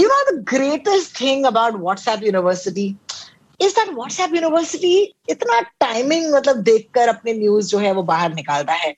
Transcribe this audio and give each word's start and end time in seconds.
You 0.00 0.08
know 0.08 0.20
the 0.28 0.42
greatest 0.42 1.18
thing 1.18 1.44
about 1.44 1.74
WhatsApp 1.74 2.22
University 2.22 2.96
is 3.60 3.74
that 3.74 3.88
WhatsApp 3.88 4.34
University 4.34 4.92
इतना 5.30 5.60
timing 5.80 6.32
मतलब 6.34 6.62
देखकर 6.68 7.08
अपने 7.08 7.32
news 7.32 7.68
जो 7.68 7.78
है 7.78 7.92
वो 7.92 8.02
बाहर 8.02 8.34
निकालता 8.34 8.72
है 8.72 8.94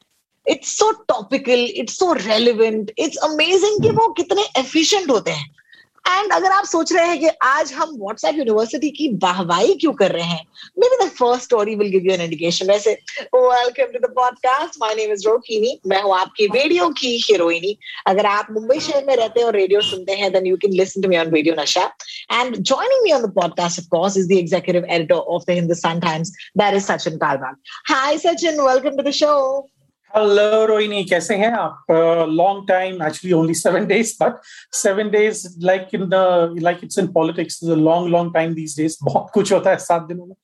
it's 0.47 0.77
so 0.79 0.91
topical 1.09 1.65
it's 1.83 1.99
so 1.99 2.13
relevant 2.13 2.93
it's 2.99 3.17
amazing 3.31 3.83
कि 3.83 3.91
वो 3.97 4.09
कितने 4.13 4.47
एफिशिएंट 4.61 5.11
होते 5.11 5.31
हैं 5.31 5.51
एंड 6.05 6.33
अगर 6.33 6.53
आप 6.53 6.65
सोच 6.65 6.93
रहे 6.93 7.07
हैं 7.07 7.19
कि 7.21 7.29
आज 7.43 7.73
हम 7.73 7.95
व्हाट्सएप 7.99 8.35
यूनिवर्सिटी 8.37 8.91
की 8.91 9.09
वाहवाही 9.23 9.75
क्यों 9.75 9.93
कर 9.93 10.11
रहे 10.11 10.25
हैं? 10.25 10.45
Maybe 10.89 11.05
the 11.05 11.09
first 11.11 11.45
story 11.45 11.75
will 11.75 11.89
give 11.91 12.07
you 12.07 12.13
an 12.13 12.21
indication 12.21 12.67
वैसे 12.67 12.93
welcome 13.35 13.93
to 13.93 13.99
the 13.99 14.11
podcast 14.17 14.79
my 14.81 14.95
name 14.95 15.13
is 15.13 15.27
Rohini 15.27 15.79
मैं 15.87 16.01
हूँ 16.03 16.15
आपकी 16.17 16.47
रेडियो 16.55 16.89
की 17.01 17.15
हीरोइनी 17.27 17.77
अगर 18.07 18.27
आप 18.27 18.47
मुंबई 18.53 18.79
शहर 18.81 19.05
में 19.07 19.15
रहते 19.17 19.41
हैं 19.41 19.47
और 19.47 19.57
रेडियो 19.57 19.81
सुनते 19.91 20.13
हैं 20.15 20.33
then 20.33 20.47
you 20.47 20.57
can 20.57 20.73
listen 20.73 21.03
to 21.03 21.09
me 21.09 21.19
on 21.19 21.35
radio 21.35 21.55
Nasha 21.61 21.85
and 22.33 22.57
joining 22.57 23.03
me 23.03 23.13
on 23.13 23.23
the 23.23 23.33
podcast 23.35 23.81
of 23.81 23.89
course 23.91 24.17
is 24.17 24.29
the 24.29 24.39
executive 24.39 24.87
editor 24.91 25.15
of 25.37 25.45
the 25.47 25.55
Hindustan 25.55 26.01
Times 26.01 26.33
that 26.59 26.75
is 26.75 26.85
Sachin 26.87 27.17
Kalbag 27.19 27.57
hi 27.93 28.19
Sachin 28.19 28.61
welcome 28.63 28.97
to 28.97 29.09
the 29.11 29.13
show 29.15 29.33
hello 30.15 30.65
Rohini 30.67 31.03
कैसे 31.05 31.35
हैं 31.37 31.51
आप? 31.59 31.85
Long 32.31 32.67
time 32.69 33.03
actually 33.03 33.33
only 33.33 33.55
seven 33.55 33.87
days 33.87 34.13
but 34.23 34.41
seven 34.77 35.11
days 35.11 35.47
like 35.67 35.95
in 35.95 36.05
the 36.09 36.59
like 36.63 36.81
it's 36.85 36.99
in 36.99 37.07
politics 37.13 37.59
long 37.65 38.09
long 38.13 38.35
time 38.35 38.55
these 38.55 38.77
days 38.81 38.97
बहुत 39.05 39.31
कुछ 39.35 39.53
होता 39.53 39.71
है 39.71 39.77
सात 39.85 40.03
दिनों 40.09 40.27
में। 40.27 40.35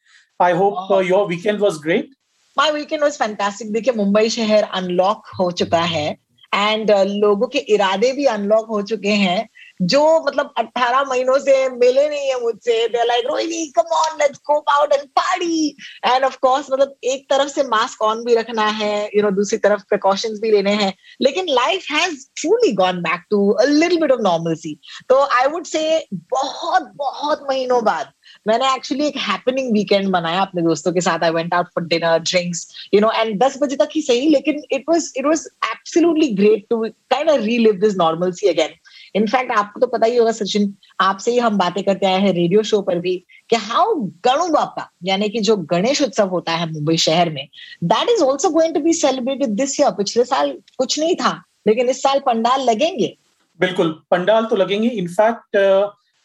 I 0.40 0.52
hope 0.52 1.02
your 1.06 1.26
weekend 1.28 1.60
was 1.60 1.76
great 1.82 2.14
my 2.56 2.70
weekend 2.72 3.02
was 3.02 3.18
fantastic 3.18 3.72
देखिए 3.72 3.94
मुंबई 3.94 4.28
शहर 4.28 4.68
unlock 4.72 5.26
हो 5.40 5.50
चुका 5.52 5.82
है 5.82 6.08
एंड 6.54 6.90
uh, 6.90 7.04
लोगों 7.06 7.46
के 7.46 7.58
इरादे 7.74 8.12
भी 8.12 8.24
अनलॉक 8.26 8.68
हो 8.70 8.82
चुके 8.82 9.12
हैं 9.16 9.48
जो 9.80 10.02
मतलब 10.26 10.52
18 10.58 11.04
महीनों 11.08 11.38
से 11.38 11.68
मिले 11.68 12.08
नहीं 12.08 12.28
है 12.28 12.40
मुझसे 12.42 12.86
they 12.88 13.04
like 13.06 13.26
Rohini 13.26 13.66
come 13.76 13.94
on 13.96 14.18
let's 14.18 14.38
go 14.46 14.58
out 14.70 14.92
and 14.92 15.08
party 15.18 15.68
and 16.06 16.24
of 16.24 16.36
course 16.42 16.70
मतलब 16.72 16.94
एक 17.04 17.26
तरफ़ 17.30 17.48
से 17.48 17.62
मास्क 17.68 18.02
ऑन 18.02 18.24
भी 18.24 18.34
रखना 18.34 18.66
है 18.66 18.92
यू 18.94 19.08
you 19.10 19.22
नो 19.22 19.26
know, 19.26 19.36
दूसरी 19.36 19.58
तरफ़ 19.58 19.82
प्रिकॉशंस 19.88 20.38
भी 20.42 20.50
लेने 20.50 20.72
हैं। 20.74 20.92
लेकिन 21.22 21.48
life 21.50 21.90
has 21.92 22.26
truly 22.40 22.72
gone 22.82 23.00
back 23.02 23.24
to 23.30 23.48
a 23.50 23.64
little 23.64 24.00
bit 24.00 24.12
of 24.12 24.20
normalcy 24.20 24.78
तो 25.08 25.22
आई 25.36 25.46
वुड 25.52 25.64
से 25.66 25.82
बहुत 26.12 26.92
बहुत 26.96 27.46
महीनों 27.50 27.82
बाद 27.84 28.12
मैंने 28.48 28.72
एक्चुअली 28.74 29.06
एक 29.06 29.16
हैपनिंग 29.18 29.72
वीकेंड 29.72 30.08
बनाया 30.12 30.40
अपने 30.40 30.62
दोस्तों 30.62 30.92
के 30.92 31.00
साथ। 31.00 31.24
I 31.24 31.30
went 31.30 31.54
out 31.54 31.66
for 31.74 31.84
dinner 31.84 32.18
drinks 32.20 32.66
you 32.94 33.00
know 33.00 33.10
and 33.12 33.38
दस 33.42 33.58
बजे 33.62 33.76
तक 33.76 33.88
ही 33.94 34.02
सही 34.02 34.28
लेकिन 34.28 34.62
it 34.72 34.84
was 34.88 35.12
it 35.16 35.26
was 35.26 35.46
absolutely 35.64 36.28
great 36.34 36.66
to 36.70 36.84
kind 37.10 37.30
of 37.30 37.40
relive 37.40 37.80
this 37.80 37.96
normalcy 37.96 38.48
again 38.48 38.74
in fact 39.14 39.52
आपको 39.52 39.80
तो 39.80 39.86
पता 39.86 40.06
ही 40.06 40.16
होगा, 40.16 40.32
सचिन, 40.32 40.74
आपसे 41.00 41.30
ही 41.30 41.38
हम 41.38 41.58
बातें 41.58 41.82
करते 41.84 42.06
आए 42.06 42.20
हैं 42.20 42.32
रेडियो 42.34 42.62
शो 42.62 42.80
पर 42.82 42.98
भी 42.98 43.16
कि 43.50 43.56
हाउ 43.58 43.94
गणु 44.24 44.48
बापा 44.48 44.88
यानी 45.04 45.28
कि 45.28 45.40
जो 45.40 45.56
गणेश 45.66 46.02
उत्सव 46.02 46.28
होता 46.30 46.52
है 46.52 46.70
मुंबई 46.72 46.96
शहर 46.98 47.30
में 47.30 47.46
that 47.84 48.10
is 48.10 48.22
also 48.24 48.50
going 48.50 48.74
to 48.74 48.80
be 48.80 48.92
celebrated 48.94 49.54
this 49.56 49.80
year 49.80 49.90
पिछले 49.92 50.24
साल 50.24 50.52
कुछ 50.78 50.98
नहीं 51.00 51.14
था, 51.16 51.32
लेकिन 51.66 51.88
इस 51.88 52.02
साल 52.02 52.20
पंडाल 52.26 52.64
लगेंगे। 52.64 53.16
बिल्कुल, 53.60 53.90
पंडाल 54.10 54.44
तो 54.44 54.56
लगेंगे। 54.56 54.88
इनफैक्ट 54.88 55.56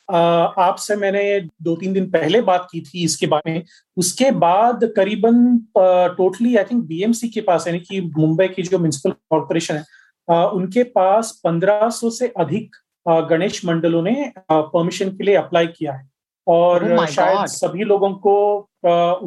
आपसे 0.10 0.96
मैंने 0.96 1.40
दो 1.64 1.76
तीन 1.76 1.94
दिन 1.94 2.10
पहले 2.12 2.42
बात 2.44 2.68
की 2.72 2.82
थी 2.82 3.04
इसके 3.04 3.28
बारे 3.28 3.52
में। 3.52 3.64
उसके 3.98 4.32
बाद 4.34 4.84
करीबन 4.96 5.58
टोटली 6.18 6.56
आई 6.56 6.64
थिंक 6.64 6.84
बीएमसी 6.86 7.30
के 7.30 7.42
पास, 7.42 7.68
यानी 7.68 7.80
कि 7.82 8.02
मुंबई 8.18 8.48
की 8.48 8.64
जो 8.64 8.80
म्यूनसिपल 8.80 9.12
कॉरपोरेशन 9.12 9.76
है 9.76 9.84
उनके 10.28 10.84
पास 10.84 11.42
1500 11.48 12.12
से 12.12 12.28
अधिक 12.38 12.76
गणेश 13.30 13.66
मंडलों 13.66 14.02
ने 14.02 14.32
परमिशन 14.52 15.10
के 15.10 15.24
लिए 15.24 15.36
अप्लाई 15.36 15.68
किया 15.68 15.94
है 15.94 16.10
और 16.48 16.84
Oh 16.84 17.06
शायद. 17.06 17.46
सभी 17.46 17.84
लोगों 17.84 18.14
को 18.14 18.36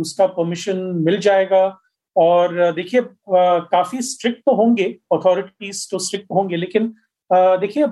उसका 0.01 0.27
परमिशन 0.27 0.77
मिल 0.77 1.19
जाएगा 1.19 1.79
और 2.17 2.73
देखिए 2.73 3.01
काफ़ी 3.31 4.03
स्ट्रिक्ट 4.03 4.41
तो 4.41 4.55
होंगे 4.55 4.85
अथॉरिटीज 5.13 5.91
तो 5.91 5.99
स्ट्रिक्ट 5.99 6.27
होंगे 6.33 6.57
लेकिन 6.57 6.95
देखिए 7.33 7.87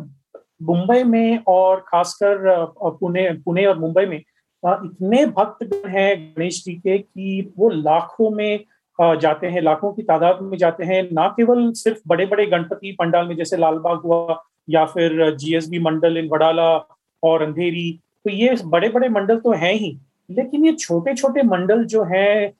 मुंबई 0.63 1.03
में 1.03 1.39
और 1.49 1.81
खासकर 1.89 2.65
पुणे 3.01 3.29
पुणे 3.45 3.65
और 3.67 3.79
मुंबई 3.79 4.07
में 4.07 4.17
इतने 4.19 5.27
भक्तगण 5.27 5.89
हैं 5.89 6.35
गणेश 6.39 6.65
जी 6.65 6.75
के 6.75 6.99
कि 6.99 7.53
वो 7.59 7.69
लाखों 7.69 8.31
में 8.31 8.65
जाते 8.99 9.47
हैं, 9.47 9.61
लाखों 9.63 9.93
की 9.93 10.03
तादाद 10.05 10.39
में 10.43 10.57
जाते 10.59 10.85
हैं, 10.85 11.03
ना 11.13 11.29
केवल 11.37 11.71
सिर्फ़ 11.75 12.01
बड़े 12.09 12.27
बड़े 12.27 12.47
गणपति 12.47 12.93
पंडाल 12.99 13.29
में, 13.29 13.37
जैसे 13.37 13.57
लालबाग 13.57 14.01
हुआ 14.01 14.43
या 14.69 14.85
फिर 14.87 15.35
जीएसबी 15.37 15.79
मंडल 15.81 16.17
इन 16.19 16.29
वडाला 16.33 16.73
और 17.23 17.43
अंधेरी 17.43 17.91
तो 18.25 18.31
ये 18.31 18.55
बड़े 18.67 18.89
बड़े 18.89 19.09
मंडल 19.11 19.39
तो 19.39 19.53
हैं 19.53 19.73
ही, 19.75 19.97
लेकिन 20.29 20.65
ये 20.65 20.73
छोटे 20.75 21.15
छोटे 21.15 21.43
मंडल 21.45 21.85
जो 21.87 22.03
हैं 22.05 22.53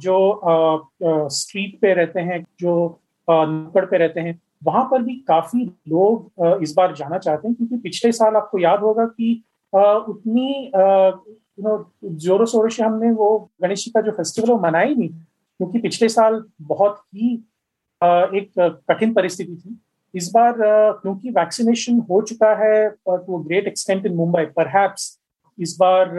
जो 0.00 0.88
स्ट्रीट 1.30 1.78
पे 1.80 1.92
रहते 1.94 2.20
हैं, 2.20 2.44
जो 2.60 3.00
नुक्कड़ 3.28 3.84
पे 3.84 3.98
रहते 3.98 4.20
हैं, 4.20 4.40
वहाँ 4.64 4.84
पर 4.90 5.02
भी 5.02 5.14
काफ़ी 5.28 5.64
लोग 5.88 6.62
इस 6.62 6.74
बार 6.76 6.94
जाना 6.96 7.18
चाहते 7.18 7.48
हैं, 7.48 7.54
क्योंकि 7.56 7.76
पिछले 7.78 8.12
साल 8.12 8.36
आपको 8.36 8.58
याद 8.58 8.80
होगा 8.80 9.04
कि 9.06 9.42
उतनी 9.72 10.64
यू 10.64 11.62
नो 11.64 11.92
जोरों 12.04 12.46
शोरों 12.46 12.68
से 12.68 12.82
हमने 12.82 13.10
वो 13.12 13.38
गणेश 13.62 13.84
जी 13.84 13.90
का 13.90 14.00
जो 14.00 14.12
फेस्टिवल 14.12 14.50
वो 14.50 14.58
मनाया 14.60 14.94
नहीं। 14.94 15.10
क्योंकि 15.60 15.78
पिछले 15.78 16.08
साल 16.08 16.42
बहुत 16.62 16.98
ही 17.14 17.34
एक 18.00 18.50
कठिन 18.88 19.12
परिस्थिति 19.14 19.56
थी। 19.56 19.78
इस 20.14 20.30
बार 20.34 20.54
क्योंकि 20.58 21.30
वैक्सीनेशन 21.30 21.98
हो 22.10 22.20
चुका 22.22 22.54
है 22.56 22.88
to 22.90 23.38
great 23.38 23.66
extent 23.66 24.06
in 24.06 24.14
Mumbai 24.14 24.44
perhaps 24.56 25.16
इस 25.58 25.76
बार 25.80 26.10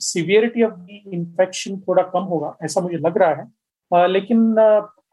सिवियरिटी 0.00 0.62
ऑफ़ 0.62 0.72
द 0.72 1.00
इन्फेक्शन 1.14 1.78
थोड़ा 1.80 2.02
कम 2.12 2.22
होगा 2.24 2.56
ऐसा 2.64 2.80
मुझे 2.80 2.96
लग 2.96 3.18
रहा 3.18 3.34
है। 3.34 4.08
लेकिन 4.08 4.58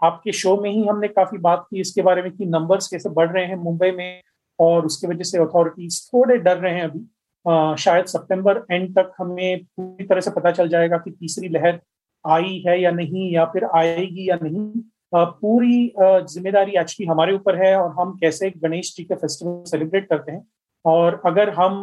आपके 0.03 0.31
शो 0.31 0.55
में 0.61 0.69
ही 0.69 0.85
हमने 0.87 1.07
काफ़ी 1.07 1.37
बात 1.37 1.65
की 1.69 1.79
इसके 1.81 2.01
बारे 2.01 2.21
में 2.21 2.31
कि 2.31 2.45
नंबर्स 2.45 2.87
कैसे 2.87 3.09
बढ़ 3.09 3.31
रहे 3.31 3.45
हैं 3.45 3.55
मुंबई 3.55 3.91
में 3.91 4.21
और 4.59 4.85
उसकी 4.85 5.07
वजह 5.07 5.23
से 5.23 5.37
अथॉरिटीज 5.37 6.01
थोड़े 6.07 6.37
डर 6.37 6.57
रहे 6.57 6.73
हैं 6.73 6.83
अभी। 6.83 7.05
आ, 7.45 7.75
शायद 7.75 8.05
सितंबर 8.05 8.65
एंड 8.71 8.93
तक 8.95 9.11
हमें 9.17 9.63
पूरी 9.63 10.05
तरह 10.05 10.21
से 10.21 10.31
पता 10.31 10.51
चल 10.51 10.69
जाएगा 10.69 10.97
कि 10.97 11.11
तीसरी 11.11 11.49
लहर 11.49 11.79
आई 12.25 12.63
है 12.67 12.79
या 12.81 12.91
नहीं 12.91 13.31
या 13.33 13.45
फिर 13.53 13.65
आएगी 13.75 14.29
या 14.29 14.37
नहीं 14.41 14.71
पूरी 15.15 15.93
ज़िम्मेदारी 15.95 16.71
एक्चुअली 16.71 17.09
हमारे 17.09 17.33
ऊपर 17.33 17.63
है 17.63 17.75
और 17.77 17.89
हम 17.99 18.17
कैसे 18.21 18.49
गणेश 18.63 18.93
जी 18.95 19.03
का 19.03 19.15
फेस्टिवल 19.15 19.63
सेलिब्रेट 19.69 20.09
करते 20.09 20.31
हैं 20.31 20.45
और 20.85 21.21
अगर 21.25 21.49
हम 21.49 21.81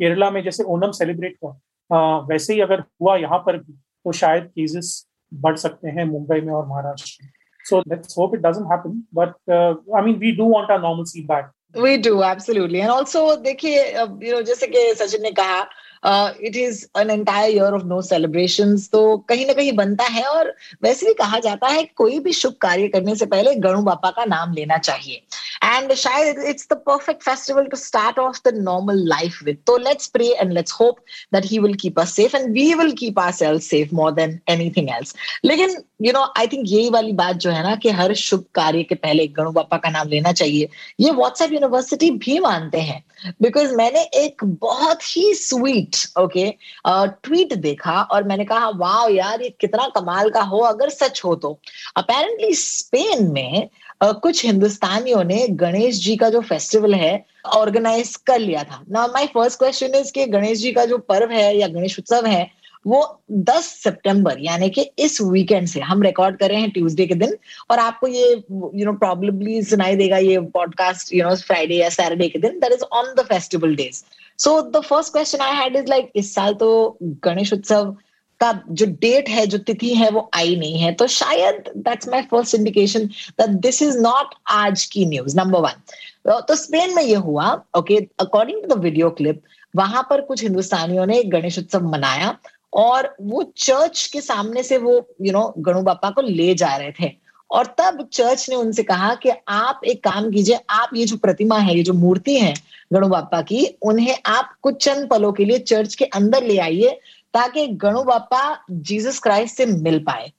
केरला 0.00 0.30
में 0.30 0.42
जैसे 0.44 0.64
ओनम 0.76 0.90
सेलिब्रेट 0.92 1.36
हुआ 1.44 2.18
वैसे 2.28 2.54
ही 2.54 2.60
अगर 2.60 2.80
हुआ 2.80 3.16
यहाँ 3.16 3.38
पर 3.46 3.56
भी 3.58 3.72
तो 3.72 4.12
शायद 4.12 4.44
केसेस 4.44 5.06
बढ़ 5.32 5.56
सकते 5.56 5.88
हैं 5.88 6.04
मुंबई 6.04 6.40
में 6.40 6.52
और 6.52 6.66
महाराष्ट्र 6.66 7.24
में 7.24 7.30
So 7.64 7.82
let's 7.84 8.14
hope 8.14 8.34
it 8.34 8.42
doesn't 8.42 8.66
happen. 8.66 9.04
But 9.12 9.34
uh, 9.50 9.74
I 9.94 10.00
mean, 10.00 10.18
we 10.20 10.32
do 10.32 10.44
want 10.44 10.70
our 10.70 10.80
normalcy 10.80 11.22
back. 11.22 11.50
We 11.74 11.98
do 11.98 12.22
absolutely, 12.22 12.80
and 12.80 12.90
also 12.90 13.22
देखिए 13.36 13.80
you 13.94 14.32
know 14.32 14.42
जैसे 14.42 14.66
कि 14.66 14.94
सचिन 14.98 15.22
ने 15.22 15.30
कहा 15.30 15.60
it 16.06 16.56
is 16.56 16.84
an 16.98 17.10
entire 17.10 17.50
year 17.50 17.74
of 17.74 17.84
no 17.86 18.00
celebration 18.02 18.76
तो 18.92 19.16
कहीं 19.28 19.46
ना 19.46 19.52
कहीं 19.52 19.72
बनता 19.76 20.04
है 20.04 20.24
और 20.26 20.54
वैसे 20.82 21.06
भी 21.06 21.14
कहा 21.14 21.38
जाता 21.40 21.68
है 21.68 21.82
कोई 21.96 22.18
भी 22.18 22.32
शुभ 22.32 22.54
कार्य 22.60 22.88
करने 22.88 23.14
से 23.16 23.26
पहले 23.26 23.54
गणु 23.66 23.82
बापा 23.82 24.10
का 24.10 24.24
नाम 24.24 24.52
लेना 24.52 24.78
चाहिए। 24.78 25.22
एंड 25.64 25.92
शायद 25.94 26.38
it's 26.48 26.68
the 26.72 26.76
perfect 26.86 27.22
festival 27.22 27.66
to 27.66 27.76
start 27.76 28.18
of 28.18 28.40
the 28.44 28.54
normal 28.56 28.98
life 29.08 29.42
with 29.44 29.58
तो 29.66 29.76
let's 29.78 30.06
pray 30.08 30.28
and 30.30 30.52
let's 30.52 30.72
hope 30.80 30.98
that 31.34 31.44
he 31.50 31.58
will 31.58 31.74
keep 31.82 32.00
us 32.00 32.14
safe 32.16 32.36
and 32.36 32.50
we 32.52 32.72
will 32.74 32.92
keep 32.98 33.18
our 33.18 33.32
self 33.32 33.62
safe 33.62 33.94
more 33.94 34.12
than 34.14 34.38
anything 34.48 34.90
else 34.96 35.14
लेकिन 35.44 35.76
you 36.00 36.12
know 36.12 36.22
I 36.36 36.46
think 36.46 36.64
यही 36.68 36.88
वाली 36.90 37.12
बात 37.12 37.36
जो 37.36 37.50
है 37.50 37.62
ना 37.62 37.74
कि 37.76 37.90
हर 37.90 38.14
शुभ 38.14 38.44
कार्य 38.54 38.82
के 38.82 38.94
पहले 38.94 39.26
गणु 39.26 39.50
बापा 39.50 39.76
का 39.76 39.90
नाम 39.90 40.08
लेना 40.08 40.32
चाहिए। 40.32 40.68
ये 41.00 41.10
व्हाट्सएप 41.10 41.52
यूनिवर्सिटी 41.52 42.10
भी 42.10 42.38
मानते 42.38 42.80
हैं। 42.80 43.02
बिकॉज़ 43.42 43.74
मैंने 43.74 44.02
एक 44.14 44.44
बहुत 44.60 45.02
ही 45.16 45.32
स्वीट 45.34 45.96
ओके 46.18 46.48
ट्वीट 46.88 47.54
देखा 47.54 48.00
और 48.02 48.24
मैंने 48.24 48.44
कहा 48.44 48.68
वाह 48.76 49.06
यार 49.12 49.42
ये 49.42 49.48
कितना 49.60 49.88
कमाल 49.94 50.30
का 50.30 50.42
हो 50.42 50.58
अगर 50.64 50.88
सच 50.90 51.20
हो 51.24 51.34
तो। 51.36 51.58
अपेरेंटली 51.96 52.54
स्पेन 52.54 53.30
में 53.32 53.68
uh, 54.04 54.14
कुछ 54.14 54.44
हिंदुस्तानियों 54.44 55.22
ने 55.24 55.46
गणेश 55.50 56.02
जी 56.04 56.16
का 56.16 56.28
जो 56.30 56.40
फेस्टिवल 56.40 56.94
है 56.94 57.24
ऑर्गेनाइज 57.54 58.14
कर 58.16 58.38
लिया 58.38 58.64
था। 58.64 58.82
ना 58.90 59.06
माई 59.06 59.26
फ़र्स्ट 59.26 59.58
क्वेश्चन 59.58 59.94
इज़ 59.94 60.12
कि 60.12 60.26
गणेश 60.26 60.58
जी 60.58 60.72
का 60.72 60.84
जो 60.84 60.98
पर्व 60.98 61.32
है 61.32 61.56
या 61.56 61.68
गणेश 61.68 61.98
उत्सव 61.98 62.26
है 62.26 62.46
वो 62.86 63.00
10 63.48 63.66
सितंबर, 63.82 64.36
यानी 64.40 64.68
कि 64.70 64.82
इस 64.98 65.20
वीकेंड 65.22 65.66
से 65.68 65.80
हम 65.80 66.02
रिकॉर्ड 66.02 66.36
कर 66.38 66.48
रहे 66.50 66.60
हैं 66.60 66.70
ट्यूसडे 66.70 67.06
के 67.06 67.14
दिन, 67.14 67.36
और 67.70 67.78
आपको 67.78 68.06
ये 68.08 68.30
यू 68.30 68.84
नो 68.84 68.92
प्रॉब्लली 68.94 69.62
सुनाई 69.64 69.96
देगा 69.96 70.16
ये 70.18 70.38
पॉडकास्ट 70.54 71.14
यू 71.14 71.24
नो 71.24 71.34
फ्राइडे 71.36 71.76
या 71.76 71.88
सैटरडे 71.90 72.28
के 72.28 72.38
दिन 72.38 72.58
that 72.60 72.72
is 72.72 72.82
on 72.92 73.14
the 73.18 73.26
festival 73.28 73.74
days 73.76 74.02
so 74.38 74.60
the 74.62 74.82
first 74.84 75.12
question 75.12 75.44
I 75.44 75.56
had 75.56 75.76
is 75.76 75.88
like 75.90 76.10
इस 76.16 76.34
साल 76.34 76.54
तो 76.54 76.98
गणेश 77.02 77.52
उत्सव 77.52 77.96
का 78.40 78.52
जो 78.70 78.86
डेट 78.86 79.28
है, 79.28 79.46
जो 79.46 79.58
तिथि 79.58 79.94
है, 79.94 80.08
वो 80.10 80.28
आई 80.34 80.56
नहीं 80.56 80.78
है। 80.78 80.92
तो 80.92 81.06
शायद 81.06 81.70
that's 81.76 82.08
my 82.08 82.22
first 82.30 82.54
indication 82.54 83.06
that 83.40 83.50
this 83.60 83.82
is 83.82 83.98
not 83.98 84.34
आज 84.48 84.84
की 84.92 85.04
न्यूज़ 85.06 85.36
नंबर 85.36 85.60
वन 85.60 86.40
तो 86.48 86.54
स्पेन 86.54 86.94
में 86.94 87.02
ये 87.02 87.14
हुआ 87.14 87.52
okay 87.78 87.96
according 88.20 88.62
to 88.62 88.74
the 88.74 88.78
video 88.78 89.10
clip 89.10 89.42
वहाँ 89.76 90.06
पर 90.10 90.20
कुछ 90.20 90.42
हिंदुस्तानियों 90.42 91.06
ने 91.06 91.22
गणेश 91.32 91.58
उत्सव 91.58 91.88
मनाया 91.88 92.36
और 92.74 93.16
वो 93.20 93.52
चर्च 93.56 94.10
के 94.12 94.20
सामने 94.20 94.62
से 94.62 94.78
वो 94.78 95.08
यू 95.22 95.32
नो 95.32 95.54
गणु 95.58 95.82
बापा 95.82 96.10
को 96.10 96.20
ले 96.20 96.54
जा 96.54 96.76
रहे 96.76 96.92
थे। 97.00 97.26
और 97.50 97.66
तब 97.66 98.08
चर्च 98.12 98.50
ने 98.50 98.56
उनसे 98.56 98.82
कहा 98.82 99.14
कि 99.14 99.30
आप 99.48 99.80
एक 99.84 100.04
काम 100.04 100.30
कीजिए, 100.30 100.58
आप 100.70 100.90
ये 100.94 101.04
जो 101.04 101.16
प्रतिमा 101.16 101.58
है, 101.58 101.76
ये 101.76 101.82
जो 101.82 101.92
मूर्ति 101.92 102.38
है 102.38 102.54
गणु 102.92 103.08
बापा 103.08 103.42
की, 103.42 103.78
उन्हें 103.82 104.16
आप 104.26 104.54
कुछ 104.62 104.84
चंद 104.84 105.08
पलों 105.08 105.32
के 105.32 105.44
लिए 105.44 105.58
चर्च 105.58 105.94
के 105.94 106.04
अंदर 106.04 106.42
ले 106.42 106.58
आइए 106.58 107.00
ताकि 107.36 107.66
गणु 107.80 108.02
बापा 108.02 108.42
जीसस 108.88 109.18
क्राइस्ट 109.22 109.56
से 109.56 109.66
मिल 109.66 109.98
पाए। 110.04 110.30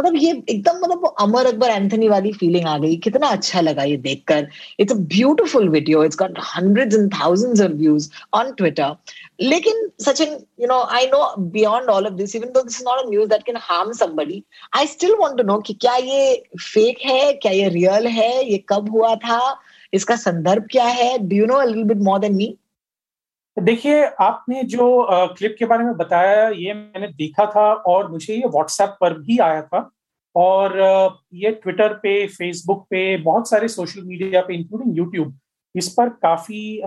मतलब 0.00 0.16
ये 0.16 0.30
एकदम 0.48 0.76
मतलब 0.76 1.00
वो 1.02 1.08
अमर 1.24 1.46
अकबर 1.46 1.70
एंथनी 1.70 2.08
वाली 2.08 2.32
फीलिंग 2.32 2.66
आ 2.66 2.76
गई, 2.78 2.96
कितना 2.96 3.28
अच्छा 3.28 3.60
लगा 3.60 3.82
ये 3.82 3.96
देखकर। 3.98 4.48
It's 4.80 4.92
a 4.92 4.96
beautiful 4.96 5.68
video 5.68 6.04
it's 6.04 6.18
got 6.18 6.38
hundreds 6.54 6.96
and 6.96 7.12
thousands 7.14 7.60
of 7.60 7.72
views 7.72 8.08
on 8.34 8.52
Twitter 8.52 8.96
लेकिन 9.40 9.88
Sachin 10.00 10.36
you 10.60 10.66
know 10.68 10.80
I 10.96 11.06
know 11.06 11.34
beyond 11.52 11.90
all 11.90 12.06
of 12.06 12.14
this 12.14 12.36
even 12.36 12.52
though 12.52 12.62
this 12.62 12.80
is 12.80 12.84
not 12.88 13.04
a 13.04 13.08
news 13.10 13.28
that 13.28 13.42
can 13.42 13.56
harm 13.60 13.92
somebody 13.92 14.42
I 14.76 14.86
still 14.86 15.14
want 15.20 15.36
to 15.38 15.42
know 15.42 15.58
कि 15.58 15.74
क्या 15.74 15.96
ये 15.96 16.42
fake 16.60 16.98
है, 17.04 17.32
क्या 17.32 17.52
ये 17.52 17.68
real 17.68 18.06
है, 18.08 18.44
ये 18.50 18.64
कब 18.68 18.90
हुआ 18.90 19.14
था, 19.16 19.40
इसका 19.92 20.16
संदर्भ 20.16 20.66
क्या 20.70 20.84
है? 20.84 21.18
Do 21.18 21.36
you 21.36 21.46
know 21.46 21.54
a 21.54 21.64
little 21.64 21.84
bit 21.84 21.98
more 22.02 22.18
than 22.18 22.34
me 22.36 22.54
देखिए, 23.56 24.04
आपने 24.04 24.62
जो 24.64 25.06
क्लिप 25.10 25.54
के 25.58 25.64
बारे 25.66 25.84
में 25.84 25.96
बताया, 25.96 26.48
ये 26.48 26.74
मैंने 26.74 27.08
देखा 27.08 27.44
था 27.46 27.72
और 27.72 28.10
मुझे 28.10 28.34
ये 28.34 28.46
व्हाट्सएप 28.46 28.96
पर 29.00 29.18
भी 29.18 29.38
आया 29.38 29.62
था। 29.62 29.90
और 30.34 30.72
ये 31.34 31.50
ट्विटर 31.52 31.92
पे 31.94 32.26
फेसबुक 32.26 32.82
पे, 32.90 33.16
बहुत 33.18 33.48
सारे 33.50 33.68
सोशल 33.68 34.02
मीडिया 34.02 34.40
पे 34.42 34.54
इंक्लूडिंग 34.54 34.96
यूट्यूब 34.98 35.36
इस 35.74 35.88
पर 35.88 36.08
काफ़ी 36.22 36.80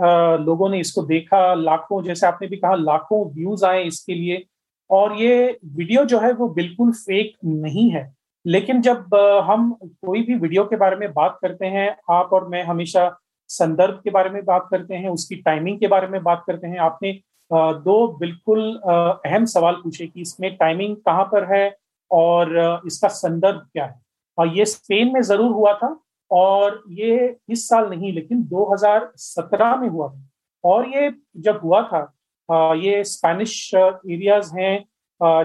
लोगों 0.46 0.70
ने 0.70 0.80
इसको 0.80 1.02
देखा। 1.02 1.54
लाखों, 1.54 2.04
जैसे 2.04 2.28
आपने 2.28 2.48
भी 2.48 2.58
कहा, 2.58 2.76
लाखों 2.76 3.26
व्यूज़ 3.34 3.66
आए 3.66 3.84
इसके 3.84 4.14
लिए। 4.14 4.44
और 4.90 5.16
ये 5.22 5.58
वीडियो 5.66 6.04
जो 6.06 6.20
है, 6.20 6.32
वो 6.34 6.48
बिल्कुल 6.50 6.92
फेक 6.92 7.34
नहीं 7.46 7.90
है। 7.92 8.12
लेकिन 8.46 8.82
जब 8.82 9.16
हम 9.46 9.72
कोई 9.84 10.22
भी 10.24 10.36
वीडियो 10.36 10.64
के 10.64 10.76
बारे 10.76 10.96
में 10.96 11.12
बात 11.14 11.38
करते 11.42 11.66
हैं, 11.66 11.90
आप 12.10 12.30
और 12.34 12.48
मैं 12.48 12.64
हमेशा 12.64 13.08
संदर्भ 13.50 14.00
के 14.04 14.10
बारे 14.10 14.30
में 14.30 14.44
बात 14.46 14.68
करते 14.72 14.96
हैं, 14.96 15.10
उसकी 15.10 15.36
टाइमिंग 15.38 15.80
के 15.80 15.88
बारे 15.88 16.08
में 16.08 16.22
बात 16.24 16.44
करते 16.48 16.68
हैं। 16.68 16.80
आपने 16.82 17.20
दो 17.52 18.08
बिल्कुल 18.20 18.62
अहम 18.86 19.46
सवाल 19.48 19.76
पूछे 19.84 20.08
कि 20.08 20.22
इसमें 20.22 20.56
टाइमिंग 20.58 20.96
कहाँ 20.98 21.24
पर 21.26 21.54
है 21.54 21.76
और 22.12 22.82
इसका 22.88 23.08
संदर्भ 23.10 23.60
क्या 23.74 23.86
है। 23.86 24.00
और 24.38 24.58
ये 24.58 24.66
स्पेन 24.66 25.14
में 25.14 25.22
ज़रूर 25.22 25.52
हुआ 25.52 25.74
था 25.74 25.98
और 26.32 26.84
ये 26.92 27.36
इस 27.50 27.68
साल 27.70 27.90
नहीं, 27.90 28.12
लेकिन 28.14 28.44
2017 28.46 29.76
में 29.76 29.88
हुआ 29.90 30.08
था। 30.08 30.24
और 30.64 30.88
ये 30.90 31.12
जब 31.38 31.60
हुआ 31.64 31.82
था 31.84 32.74
ये 32.76 33.04
स्पेनिश 33.06 33.74
एरियाज़ 33.74 34.54
हैं 34.58 34.86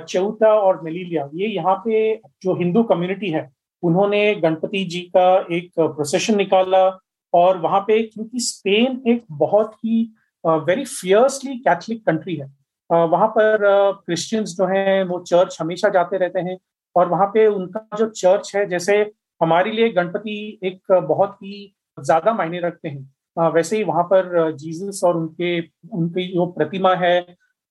चौथा 0.01 0.53
और 0.55 0.81
मेलीलिया। 0.83 1.29
ये 1.35 1.47
यहाँ 1.49 1.75
पे 1.85 2.15
जो 2.43 2.55
हिंदू 2.57 2.83
कम्युनिटी 2.85 3.31
है, 3.31 3.51
उन्होंने 3.83 4.35
गणपति 4.37 4.85
जी 4.85 5.01
का 5.17 5.25
एक 5.53 5.71
प्रोसेशन 5.79 6.37
निकाला 6.37 6.89
और 7.33 7.59
वहाँ 7.59 7.81
पे 7.81 8.03
क्योंकि 8.03 8.41
स्पेन 8.41 9.03
एक 9.09 9.25
बहुत 9.33 9.75
ही 9.75 10.03
वेरी 10.45 10.85
फियर्सली 10.85 11.57
कैथलिक 11.59 12.05
कंट्री 12.07 12.35
है। 12.37 12.47
वहाँ 12.91 13.29
पर 13.29 13.59
क्रिश्चियंस 14.07 14.55
जो 14.57 14.67
हैं, 14.67 15.05
वो 15.05 15.19
चर्च 15.21 15.57
हमेशा 15.61 15.89
जाते 15.89 16.19
रहते 16.19 16.41
हैं 16.41 16.57
और 16.97 17.09
वहाँ 17.09 17.27
पे 17.27 17.47
उनका 17.47 17.97
जो 17.99 18.09
चर्च 18.09 18.53
है, 18.57 18.67
जैसे 18.69 18.97
हमारे 19.41 19.71
लिए 19.73 19.89
गणपति 19.91 20.59
एक 20.65 20.93
बहुत 21.03 21.37
ही 21.37 21.75
ज़्यादा 21.99 22.33
मायने 22.33 22.61
रखते 22.61 22.89
हैं। 22.89 23.51
वैसे 23.53 23.77
ही 23.77 23.85
वहाँ 23.85 24.03
पर 24.05 24.53
जीसस 24.53 25.01
और 25.05 25.17
उनके, 25.17 25.61
उनकी 25.61 26.27
जो 26.35 26.47
प्रतिमा 26.49 26.95
है 26.97 27.21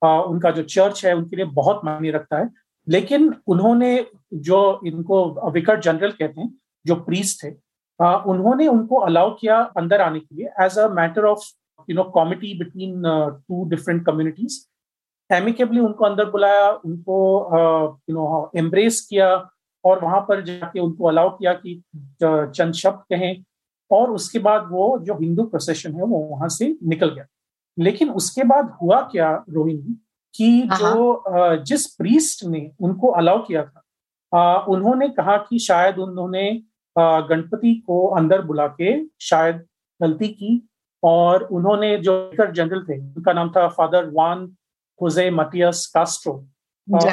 उनका 0.02 0.52
जो 0.52 0.64
चर्च 0.66 1.06
है, 1.06 1.14
उनके 1.14 1.36
लिए 1.36 1.46
बहुत 1.48 1.82
मायने 1.86 2.12
रखता 2.12 2.38
है। 2.38 2.50
लेकिन 2.88 3.34
उन्होंने 3.48 4.06
जो 4.34 4.80
इनको 4.86 5.52
विकट 5.52 5.82
जनरल 5.82 6.12
कहते 6.12 6.42
हैं, 6.42 6.54
जो 6.86 6.96
प्रीस्ट 6.98 7.44
थे 7.44 7.52
उन्होंने 8.00 8.68
उनको 8.68 8.96
अलाउ 9.02 9.36
किया 9.36 9.60
अंदर 9.78 10.02
आने 10.02 10.20
के 10.20 10.36
लिए 10.36 10.50
as 10.66 10.78
a 10.80 10.88
matter 10.92 11.26
of 11.26 11.46
you 11.90 11.96
know 11.96 12.04
comity 12.14 12.54
between 12.60 13.02
two 13.48 13.64
different 13.70 14.06
communities 14.06 14.66
amicably 15.30 15.80
उनको 15.80 16.06
अंदर 16.06 16.30
बुलाया 16.30 16.70
उनको 16.86 17.18
यू 18.10 18.16
नो 18.16 18.52
एम्ब्रेस 18.58 19.02
किया 19.10 19.30
और 19.84 20.04
वहाँ 20.04 20.20
पर 20.30 20.44
जाके 20.44 20.80
उनको 20.80 21.08
अलाउ 21.08 21.30
किया 21.38 21.54
कि 21.56 21.82
चंद 22.24 22.74
शब्द 22.74 23.04
कहें 23.10 23.44
और 23.92 24.12
उसके 24.12 24.40
बाद 24.40 24.68
वो 24.72 24.98
जो 25.06 25.18
हिंदू 25.22 25.44
प्रोसेशन 25.46 25.94
है 25.96 26.04
वो 26.04 26.18
वहाँ 26.26 26.50
से 26.50 26.76
निकल 26.86 27.10
गया 27.10 27.26
लेकिन 27.78 28.10
उसके 28.12 28.44
बाद 28.44 28.78
हुआ 28.82 29.02
क्या 29.12 29.32
रोहिणी 29.50 29.98
कि 30.36 30.68
हाँ, 30.72 30.78
जो 30.80 31.14
हाँ। 31.30 31.56
जिस 31.64 31.86
प्रीस्ट 31.96 32.44
ने 32.46 32.70
उनको 32.82 33.08
अलाउ 33.12 33.46
किया 33.46 33.64
था 33.64 34.64
उन्होंने 34.66 35.10
कहा 35.10 35.38
कि 35.40 35.60
शायद 35.60 35.98
उन्होंने 35.98 36.44
गणपति 36.98 37.74
को 37.88 38.06
अंदर 38.18 38.42
बुला 38.42 38.68
के 38.68 38.94
शायद 39.22 39.64
गलती 40.02 40.28
की 40.28 40.62
और 41.04 41.44
उन्होंने 41.44 41.98
जो 41.98 42.14
जनरल 42.36 42.84
थे 42.84 42.98
उनका 43.00 43.34
नाम 43.34 43.50
था 43.50 43.68
फादर 43.68 44.10
वान 44.14 44.46
होजे 45.02 45.30
मटियस 45.32 45.86
कास्ट्रो 45.96 46.34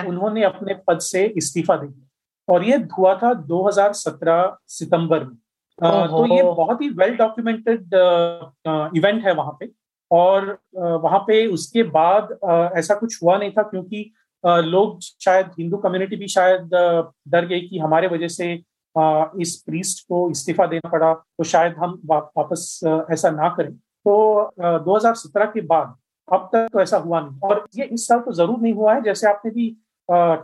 उन्होंने 0.08 0.42
अपने 0.44 0.74
पद 0.86 0.98
से 1.00 1.24
इस्तीफा 1.36 1.76
दे 1.76 1.86
दिया। 1.86 2.54
और 2.54 2.64
ये 2.64 2.76
हुआ 2.98 3.14
था 3.14 3.32
2017 3.46 4.56
सितंबर 4.68 5.24
में। 5.24 5.36
तो 5.78 6.26
ये 6.34 6.42
बहुत 6.42 6.82
ही 6.82 6.88
वेल 6.90 7.16
डॉक्यूमेंटेड 7.16 7.90
इवेंट 8.96 9.24
है 9.26 9.34
वहाँ 9.34 9.56
पे। 9.60 9.70
और 10.10 10.58
वहाँ 10.74 11.18
पे 11.26 11.46
उसके 11.46 11.82
बाद 11.82 12.38
ऐसा 12.78 12.94
कुछ 12.94 13.22
हुआ 13.22 13.36
नहीं 13.38 13.50
था 13.50 13.62
क्योंकि 13.62 14.10
लोग 14.44 15.00
शायद 15.00 15.50
हिंदू 15.58 15.76
कम्युनिटी 15.76 16.16
भी 16.16 16.28
शायद 16.28 16.70
डर 17.28 17.46
गई 17.46 17.60
कि 17.60 17.78
हमारे 17.78 18.08
वजह 18.08 18.28
से 18.28 18.54
इस 19.42 19.56
प्रीस्ट 19.66 20.06
को 20.08 20.28
इस्तीफा 20.30 20.66
देना 20.66 20.90
पड़ा 20.90 21.12
तो 21.14 21.44
शायद 21.44 21.74
हम 21.78 22.00
वापस 22.06 22.80
ऐसा 23.12 23.30
ना 23.30 23.48
करें। 23.56 23.72
तो 23.72 24.50
2017 24.84 25.50
के 25.54 25.60
बाद 25.66 25.94
अब 26.28 26.48
तक 26.52 26.68
तो 26.72 26.80
ऐसा 26.80 26.96
हुआ 26.98 27.20
नहीं। 27.20 27.38
और 27.40 27.64
ये 27.76 27.84
इस 27.84 28.06
साल 28.08 28.20
तो 28.20 28.32
ज़रूर 28.32 28.60
नहीं 28.60 28.72
हुआ 28.74 28.94
है, 28.94 29.02
जैसे 29.02 29.28
आपने 29.28 29.50
भी 29.50 29.70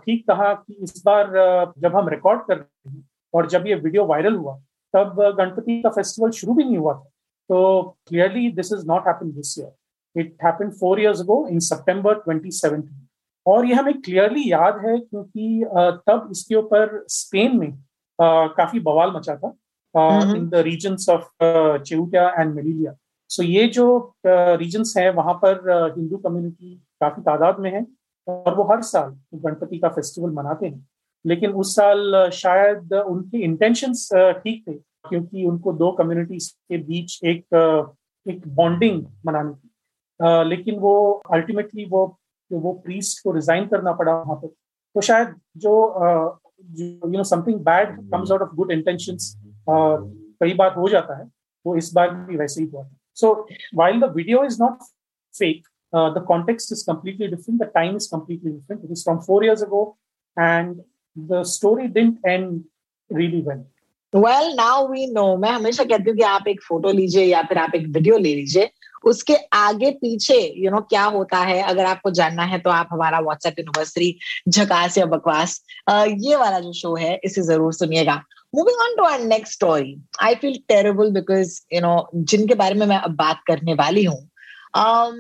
ठीक 0.05 0.27
कहा 0.29 0.53
कि 0.55 0.75
इस 0.83 1.03
बार 1.07 1.31
जब 1.79 1.97
हम 1.97 2.09
रिकॉर्ड 2.09 2.41
कर 2.49 2.57
रहे 2.57 2.91
हैं 2.91 3.05
और 3.35 3.47
जब 3.49 3.67
ये 3.67 3.75
वीडियो 3.77 4.05
वायरल 4.07 4.35
हुआ, 4.37 4.57
तब 4.95 5.17
गणपति 5.39 5.81
का 5.83 5.91
फेस्टिवल 5.91 6.31
शुरू 6.33 6.55
भी 6.55 6.65
नहीं 6.65 6.77
हुआ 6.77 6.95
था। 6.95 7.11
तो 7.51 7.83
clearly 8.09 8.51
this 8.53 8.73
is 8.73 8.87
not 8.89 9.07
happen 9.07 9.31
this 9.33 9.59
year 9.59 10.21
it 10.21 10.37
happen 10.45 10.71
four 10.81 11.01
years 11.01 11.21
ago 11.21 11.47
in 11.49 11.59
September 11.61 12.23
2017 12.29 12.83
और 13.47 13.67
ये 13.67 13.75
हमें 13.75 14.01
क्लियरली 14.01 14.51
याद 14.51 14.81
है 14.85 14.99
क्योंकि 14.99 15.65
तब 16.09 16.29
इसके 16.33 16.55
ऊपर 16.55 17.03
स्पेन 17.11 17.59
में 17.59 17.73
काफ़ी 18.19 18.81
बवाल 18.81 19.11
मचा 19.11 19.37
था 19.37 19.49
in 20.37 20.49
the 20.49 20.63
regions 20.65 21.09
of 21.09 21.29
Ceuta 21.43 22.29
and 22.41 22.55
Melilla 22.55 22.95
so 23.31 23.43
ये 23.43 23.67
जो 23.69 23.87
रीजन्स 24.27 24.97
हैं 24.97 25.11
वहाँ 25.11 25.35
पर 25.45 25.61
हिंदू 25.97 26.17
कम्युनिटी 26.17 26.75
काफ़ी 27.01 27.23
तादाद 27.23 27.59
में 27.61 27.71
है 27.71 27.87
और 28.27 28.55
वो 28.57 28.65
हर 28.65 28.83
साल 28.83 29.15
गणपति 29.35 29.79
का 29.79 29.89
फेस्टिवल 29.89 30.31
मनाते 30.31 30.67
हैं। 30.67 30.87
लेकिन 31.25 31.53
उस 31.53 31.75
साल 31.77 32.31
शायद 32.33 32.93
उनके 32.95 33.39
इंटेंशंस 33.45 34.09
ठीक 34.15 34.65
थे 34.69 34.73
क्योंकि 35.09 35.45
उनको 35.47 35.73
दो 35.73 35.91
कम्युनिटीज 35.93 36.49
के 36.69 36.79
बीच 36.79 37.19
एक 37.25 37.55
एक 38.27 38.47
बॉन्डिंग 38.49 39.03
बनानी 39.27 39.53
थी। 39.53 40.49
लेकिन 40.51 40.79
वो 40.81 41.23
अल्टीमेटली 41.33 41.85
वो 41.91 42.07
वो 42.51 42.73
प्रीस्ट 42.85 43.23
को 43.25 43.33
रिजाइन 43.33 43.67
करना 43.67 43.93
पड़ा 43.93 44.13
वहाँ 44.15 44.37
पर। 44.37 44.49
तो 44.49 45.01
शायद 45.01 45.35
जो 45.57 45.73
you 46.61 47.11
know 47.11 47.25
something 47.25 47.61
bad 47.65 47.97
comes 48.11 48.33
out 48.33 48.43
of 48.43 48.55
good 48.57 48.73
intention 48.73 49.17
कई 49.69 50.55
बार 50.55 50.75
हो 50.75 50.89
जाता 50.89 51.19
है 51.19 51.29
वो 51.67 51.77
इस 51.77 51.93
बार 51.95 52.11
भी 52.11 52.37
वैसे 52.37 52.61
ही 52.63 52.69
हुआ 52.69 52.89
so 53.17 53.33
while 53.75 54.01
the 54.01 54.13
video 54.17 54.45
is 54.45 54.63
not 54.63 54.83
fake 55.35 55.67
the 55.93 56.25
context 56.29 56.73
is 56.73 56.85
completely 56.87 57.27
different 57.27 57.61
the 57.63 57.71
time 57.75 57.97
is 57.97 58.09
completely 58.13 58.51
different 58.51 58.85
it 58.85 58.91
is 58.91 59.05
from 59.05 59.19
four 59.27 59.45
years 59.47 59.63
ago 59.63 59.85
and 60.37 60.83
the 61.17 61.43
story 61.53 61.87
didn't 62.01 62.27
end 62.27 62.63
really 63.11 63.41
well 63.49 63.65
well 64.13 64.55
now 64.57 64.87
we 64.89 65.07
know 65.13 65.37
मैं 65.37 65.51
हमेशा 65.51 65.85
कहती 65.85 66.11
हूँ 66.11 66.17
कि 66.17 66.23
आप 66.25 66.49
एक 66.49 66.61
photo 66.63 66.91
लीजिए 66.93 67.25
या 67.25 67.43
फिर 67.43 67.59
आप 67.59 67.75
एक 67.75 67.87
वीडियो 67.87 68.19
ले 68.19 68.35
लीजिए। 68.35 68.71
उसके 69.07 69.37
आगे 69.53 69.91
पीछे 69.93 70.35
यू 70.35 70.63
you 70.63 70.71
नो 70.71 70.77
know, 70.77 70.89
क्या 70.89 71.05
होता 71.05 71.39
है? 71.39 71.61
अगर 71.63 71.85
आपको 71.85 72.11
जानना 72.11 72.45
है 72.45 72.59
तो 72.59 72.71
आप 72.71 72.89
हमारा 72.93 73.21
व्हाट्सएप 73.21 73.59
यूनिवर्सिटी 73.59 74.17
झकास 74.49 74.99
या 74.99 75.07
बकवास 75.07 75.61
ये 75.91 76.37
वाला 76.37 76.61
जो 76.61 76.73
शो 76.73 76.95
है 76.97 77.19
इसे 77.25 77.43
ज़रूर 77.43 77.73
सुनिएगा। 77.73 78.23
Moving 78.55 78.81
on 78.81 78.97
to 78.97 79.05
our 79.05 79.21
next 79.21 79.55
story 79.55 79.97
I 80.23 80.35
feel 80.35 80.59
terrible 80.69 81.11
because 81.13 81.59
you 81.75 81.81
know 81.81 82.09
जिनके 82.15 82.55
बारे 82.55 82.75
में 82.75 82.87
मैं 82.87 82.99
अब 82.99 83.17
बात 83.17 83.41
करने 83.47 83.75
वाली 83.75 84.05
हूँ 84.05 84.19
um, 84.75 85.15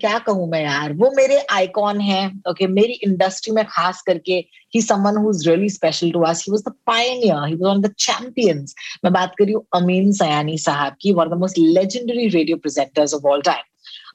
क्या 0.00 0.18
कहूँ 0.18 0.48
मैं 0.50 0.62
यार? 0.62 0.92
वो 0.92 1.10
मेरे 1.16 1.38
आइकॉन 1.52 2.00
है 2.00 2.26
ओके 2.26 2.50
okay, 2.50 2.68
मेरी 2.74 2.92
इंडस्ट्री 2.92 3.52
में 3.54 3.64
खास 3.64 4.02
करके 4.06 4.32
ही 4.74 4.82
someone 4.82 5.16
who 5.16 5.30
is 5.30 5.48
really 5.48 5.68
special 5.70 6.10
to 6.10 6.22
us 6.22 6.44
he 6.46 6.52
was 6.52 6.62
the 6.68 6.72
pioneer 6.86 7.46
he 7.46 7.54
was 7.54 7.74
one 7.74 7.80
the 7.80 7.92
champions 7.98 8.74
मैं 9.04 9.12
बात 9.12 9.34
कर 9.38 9.44
रही 9.44 9.54
हूँ 9.54 9.64
अमीन 9.74 10.12
सयानी 10.12 10.58
साहब 10.58 10.96
की 11.00 11.12
one 11.12 11.26
of 11.26 11.34
the 11.34 11.38
most 11.38 11.58
legendary 11.58 12.28
radio 12.28 12.56
presenters 12.56 13.14
of 13.14 13.26
all 13.26 13.42
time 13.42 13.62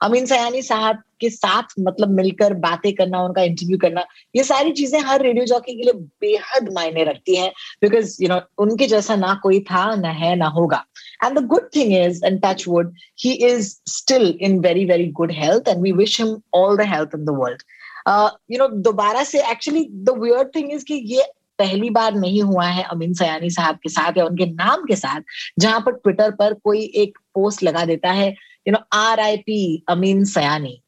Amin 0.02 0.26
Sayani 0.26 0.62
sahab 0.62 1.02
के 1.20 1.30
साथ 1.30 1.64
मतलब 1.80 2.10
मिलकर 2.10 2.54
बातें 2.54 2.94
करना 2.94 3.22
उनका 3.24 3.42
इंटरव्यू 3.42 3.78
करना 3.78 4.04
ये 4.36 4.44
सारी 4.44 4.72
चीज़ें 4.72 5.00
हर 5.00 5.22
रेडियो 5.22 5.46
जॉकी 5.46 5.76
के 5.76 5.84
लिए 5.84 5.94
बेहद 6.22 6.70
मायने 6.74 7.04
रखती 7.04 7.36
हैं 7.36 7.52
बिकॉज़ 7.82 8.18
यू 8.24 8.30
नो 8.30 8.42
उनके 8.58 8.88
जैसा 8.88 9.16
ना 9.16 9.34
कोई 9.44 9.60
था 9.60 9.96
ना 9.96 10.10
है 10.10 10.36
ना 10.36 10.48
होगा। 10.48 10.84
And 11.24 11.38
the 11.38 11.44
good 11.52 11.72
thing 11.72 11.94
is, 11.98 12.22
and 12.22 12.42
touch 12.42 12.66
wood, 12.68 12.94
he 13.16 13.34
is 13.50 13.80
still 13.88 14.34
in 14.40 14.62
very, 14.62 14.84
very 14.86 15.08
good 15.20 15.32
health, 15.32 15.68
and 15.68 15.82
we 15.82 15.94
wish 16.02 16.20
him 16.20 16.34
all 16.52 16.76
the 16.76 16.86
health 16.86 17.14
in 17.14 17.24
the 17.26 17.34
world. 17.34 17.64
Uh, 18.06 18.32
you 18.48 18.58
know, 18.58 18.70
दोबारा 18.90 19.24
से 19.24 19.42
actually 19.54 19.90
the 20.04 20.14
weird 20.14 20.52
thing 20.54 20.72
is 20.72 20.84
कि 20.84 20.96
ये 21.14 21.24
पहली 21.60 21.90
बार 21.96 22.16
नहीं 22.16 22.42
हुआ 22.44 22.66
है 22.66 22.84
अमीन 22.92 23.14
सयानी 23.14 23.50
साहब 23.50 23.76
के 23.84 23.90
साथ 23.90 24.18
या 24.18 24.26
उनके 24.26 24.46
नाम 24.46 24.84
के 24.86 24.96
साथ 24.96 25.22
जहाँ 25.60 25.80
पर 25.86 25.92
ट्विटर 25.92 26.32
पर 26.40 26.54
कोई 26.64 26.82
एक 27.04 27.18
पोस्ट 27.36 27.64
लगा 27.64 27.86
देता 27.86 28.12
है 28.12 28.30
you 28.68 28.72
know 28.72 28.80
R 28.94 29.20
I 29.20 29.38
P 29.48 29.62
Amin 29.90 30.24
Sayani 30.34 30.80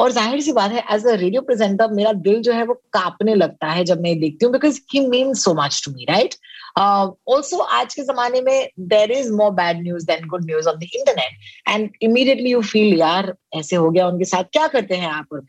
और 0.00 0.12
ज़ाहिर 0.12 0.40
सी 0.40 0.52
बात 0.52 0.72
है 0.72 0.82
एज 0.92 1.06
अ 1.06 1.14
रेडियो 1.14 1.40
प्रेजेंटर 1.42 1.90
मेरा 1.92 2.12
दिल 2.26 2.40
जो 2.42 2.52
है 2.52 2.64
वो 2.66 2.74
कांपने 2.92 3.34
लगता 3.34 3.70
है 3.70 3.84
जब 3.84 4.00
मैं 4.00 4.18
देखती 4.20 4.44
हूँ 4.44 4.52
because 4.52 4.80
he 4.92 5.00
mean 5.06 5.32
so 5.34 5.54
much 5.54 5.80
to 5.84 5.92
me 5.92 6.04
right 6.10 6.34
also 6.78 7.58
आज 7.78 7.94
के 7.94 8.02
जमाने 8.02 8.40
में 8.40 8.68
there 8.94 9.12
is 9.12 9.30
more 9.32 9.50
bad 9.52 9.82
news 9.82 10.06
than 10.06 10.26
good 10.28 10.44
news 10.46 10.68
on 10.68 10.78
the 10.78 10.88
internet 10.94 11.68
and 11.68 11.90
immediately 12.02 12.50
you 12.50 12.62
feel 12.62 12.98
यार, 12.98 13.34
ऐसे 13.54 13.76
हो 13.76 13.90
गया 13.90 14.06
उनके 14.08 14.24
साथ, 14.24 14.44
क्या 14.52 14.66
करते 14.66 14.96
हैं 14.96 15.08
आप 15.08 15.32
और 15.32 15.44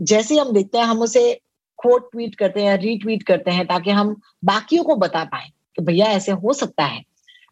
जैसे 0.00 0.36
हम 0.36 0.52
देखते 0.52 0.78
हैं, 0.78 0.84
हम 0.84 1.02
उसे 1.02 1.32
कोट 1.78 2.10
ट्वीट 2.12 2.34
करते 2.34 2.62
हैं 2.62 2.76
रीट्वीट 2.78 3.22
करते 3.22 3.50
हैं, 3.50 3.66
ताकि 3.66 3.90
हम 3.90 4.16
बाकियों 4.44 4.84
को 4.84 4.96
बता 4.96 5.24
पाए 5.24 5.48
कि 5.76 5.82
भैया, 5.84 6.06
ऐसे 6.06 6.32
हो 6.32 6.52
सकता 6.54 6.84
है। 6.84 7.02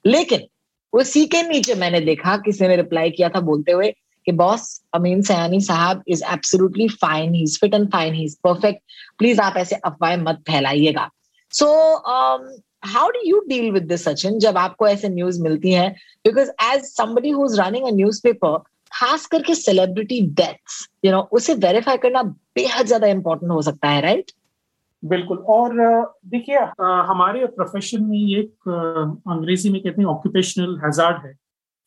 लेकिन 0.04 0.46
उसी 0.92 1.24
के 1.26 1.42
नीचे 1.42 1.74
मैंने 1.74 2.00
देखा, 2.00 2.36
किसी 2.36 2.68
ने 2.68 2.76
रिप्लाई 2.76 3.10
किया 3.10 3.28
था 3.28 3.40
बोलते 3.42 3.72
हुए 3.72 3.94
कि 4.26 4.32
boss 4.34 4.68
Amin 4.94 5.22
Sayani 5.22 5.60
sahab 5.62 6.02
is 6.08 6.22
absolutely 6.32 6.88
fine 7.02 7.34
he 7.34 7.42
is 7.42 7.58
fit 7.60 7.74
and 7.74 7.90
fine 7.92 8.14
he 8.14 8.24
is 8.24 8.36
perfect 8.44 8.80
please 9.18 9.40
आप 9.40 9.56
ऐसे 9.56 9.76
अफवाहें 9.76 10.16
मत 10.22 10.42
फैलाइएगा। 10.48 11.08
So 11.52 11.66
how 12.86 13.08
do 13.10 13.20
you 13.26 13.40
deal 13.48 13.70
with 13.72 13.82
this 13.88 14.04
Sachin 14.04 14.38
जब 14.38 14.58
आपको 14.58 14.88
ऐसे 14.88 15.08
न्यूज़ 15.08 15.42
मिलती 15.42 15.72
है? 15.72 15.88
Because 16.24 16.50
as 16.64 16.82
somebody 16.86 17.30
who 17.30 17.44
is 17.46 17.60
running 17.60 17.86
a 17.86 17.90
news 17.92 18.20
paper 18.22 18.58
खास 18.92 19.26
करके 19.26 19.54
सेलिब्रिटी 19.54 20.20
डेथ्स 20.40 20.86
यू 21.04 21.12
नो 21.12 21.20
उसे 21.32 21.54
वेरीफाई 21.62 21.96
करना 21.98 22.22
बेहद 22.22 22.86
ज़्यादा 22.86 23.06
इंपॉर्टेंट 23.06 23.52
हो 23.52 23.62
सकता 23.62 23.88
है 23.88 24.00
राइट 24.02 24.16
right? 24.16 24.34
बिल्कुल। 25.02 25.38
और 25.48 25.74
देखिए 26.26 26.58
हमारे 27.08 27.46
प्रोफेशन 27.46 28.04
में 28.04 28.18
एक 28.18 28.68
अंग्रेज़ी 29.28 29.70
में 29.70 29.80
कहते 29.82 30.02
हैं 30.02 30.08
ऑक्यूपेशनल 30.08 30.78
हैजार्ड 30.84 31.26
है। 31.26 31.32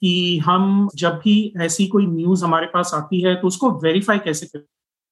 कि 0.01 0.37
हम 0.37 0.87
जब 0.95 1.19
भी 1.23 1.53
ऐसी 1.61 1.87
कोई 1.87 2.05
न्यूज़ 2.05 2.43
हमारे 2.45 2.65
पास 2.65 2.91
आती 2.95 3.21
है 3.21 3.35
तो 3.35 3.47
उसको 3.47 3.71
वेरीफाई 3.79 4.19
कैसे 4.19 4.45
करें? 4.45 4.63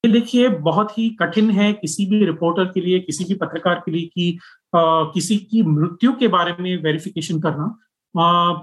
ये 0.03 0.11
देखिए 0.11 0.49
बहुत 0.49 0.97
ही 0.97 1.09
कठिन 1.19 1.49
है 1.51 1.71
किसी 1.73 2.05
भी 2.05 2.25
रिपोर्टर 2.25 2.65
के 2.65 2.81
लिए 2.81 2.99
किसी 2.99 3.23
भी 3.23 3.33
पत्रकार 3.33 3.81
के 3.85 3.91
लिए 3.91 4.05
कि 4.13 4.37
किसी 4.75 5.37
की 5.37 5.61
मृत्यु 5.63 6.11
के 6.13 6.27
बारे 6.27 6.55
में 6.59 6.75
वेरिफिकेशन 6.83 7.39
करना। 7.39 7.77
आ, 8.15 8.59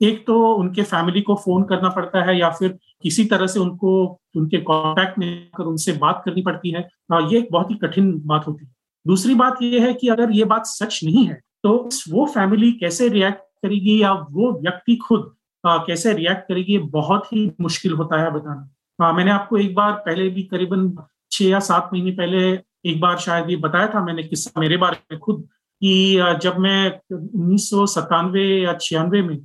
एक 0.00 0.26
तो 0.26 0.54
उनके 0.54 0.82
फैमिली 0.82 1.20
को 1.20 1.34
फ़ोन 1.34 1.62
करना 1.64 1.88
पड़ता 1.88 2.22
है 2.22 2.38
या 2.38 2.50
फिर 2.50 2.78
किसी 3.02 3.24
तरह 3.24 3.46
से 3.46 3.60
उनको 3.60 3.92
उनके 4.36 4.58
कॉन्टैक्ट 4.60 5.18
में 5.18 5.48
कर 5.56 5.64
उनसे 5.64 5.92
बात 5.92 6.22
करनी 6.24 6.42
पड़ती 6.42 6.70
है। 6.70 6.88
आ, 7.12 7.18
ये 7.18 7.38
एक 7.38 7.48
बहुत 7.52 7.70
ही 7.70 7.76
कठिन 7.76 8.12
बात 8.26 8.46
होती 8.48 8.64
है। 8.64 8.72
दूसरी 9.06 9.34
बात 9.34 9.62
यह 9.62 9.86
है 9.86 9.94
कि 9.94 10.08
अगर 10.08 10.30
ये 10.32 10.44
बात 10.44 10.66
सच 10.66 11.00
नहीं 11.04 11.24
है 11.26 11.40
तो 11.64 11.88
वो 12.10 12.26
फैमिली 12.26 12.72
कैसे 12.72 13.08
रिएक्ट 13.08 13.40
करेगी 13.62 14.02
या 14.02 14.12
वो 14.12 14.50
व्यक्ति 14.62 14.96
खुद 14.96 15.30
आ, 15.66 15.76
कैसे 15.78 16.12
रिएक्ट 16.12 16.48
करेगी 16.48 16.78
बहुत 16.78 17.32
ही 17.32 17.52
मुश्किल 17.60 17.92
होता 17.92 18.22
है 18.22 18.30
बताना। 18.30 19.06
आ, 19.06 19.12
मैंने 19.12 19.30
आपको 19.30 19.56
एक 19.56 19.74
बार 19.74 19.92
पहले 19.92 20.28
भी 20.28 20.42
करीबन 20.42 21.06
छह 21.32 21.44
या 21.44 21.58
सात 21.58 21.90
महीने 21.92 22.10
पहले 22.10 22.52
एक 22.90 23.00
बार 23.00 23.18
शायद 23.18 23.50
ये 23.50 23.56
बताया 23.56 23.86
था 23.86 24.04
मैंने 24.04 24.22
किस्सा 24.22 24.60
मेरे 24.60 24.76
बारे 24.76 24.96
में 25.12 25.18
खुद 25.20 25.48
कि 25.80 26.16
जब 26.42 26.58
मैं 26.58 27.00
उन्नीस 27.16 27.70
सौ 27.70 27.86
सत्तानवे 27.86 28.44
या 28.62 28.74
छियानवे 28.80 29.22
में 29.22 29.38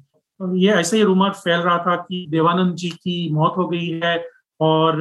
ये 0.57 0.69
ऐसे 0.71 0.97
ही 0.97 1.03
रूमर 1.03 1.29
फैल 1.29 1.59
रहा 1.59 1.77
था 1.77 1.95
कि 1.95 2.25
देवानंद 2.29 2.75
जी 2.75 2.89
की 2.89 3.33
मौत 3.33 3.53
हो 3.57 3.67
गई 3.67 4.01
है 4.03 4.27
और 4.61 4.95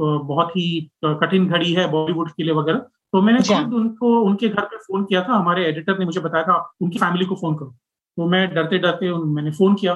बहुत 0.00 0.50
ही 0.50 0.90
कठिन 1.04 1.48
घड़ी 1.48 1.72
है 1.72 1.90
बॉलीवुड 1.90 2.30
के 2.30 2.42
लिए 2.42 2.52
वगैरह। 2.52 2.78
तो 3.12 3.22
मैंने। 3.22 3.38
खुद 3.38 3.74
उनको 3.74 4.20
उनके 4.20 4.48
घर 4.48 4.62
पे 4.62 4.76
फ़ोन 4.76 5.04
किया 5.04 5.22
था 5.22 5.32
हमारे 5.32 5.66
एडिटर 5.66 5.98
ने 5.98 6.04
मुझे 6.04 6.20
बताया 6.20 6.44
था 6.44 6.72
उनकी 6.80 6.98
फैमिली 6.98 7.24
को 7.24 7.34
फ़ोन 7.34 7.54
करो। 7.54 7.70
तो 8.16 8.26
मैं 8.26 8.54
डरते 8.54 8.78
डरते 8.78 9.12
मैंने 9.14 9.50
फ़ोन 9.50 9.74
किया। 9.74 9.94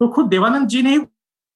तो 0.00 0.08
खुद 0.08 0.26
देवानंद 0.26 0.68
जी 0.68 0.82
ने 0.82 0.96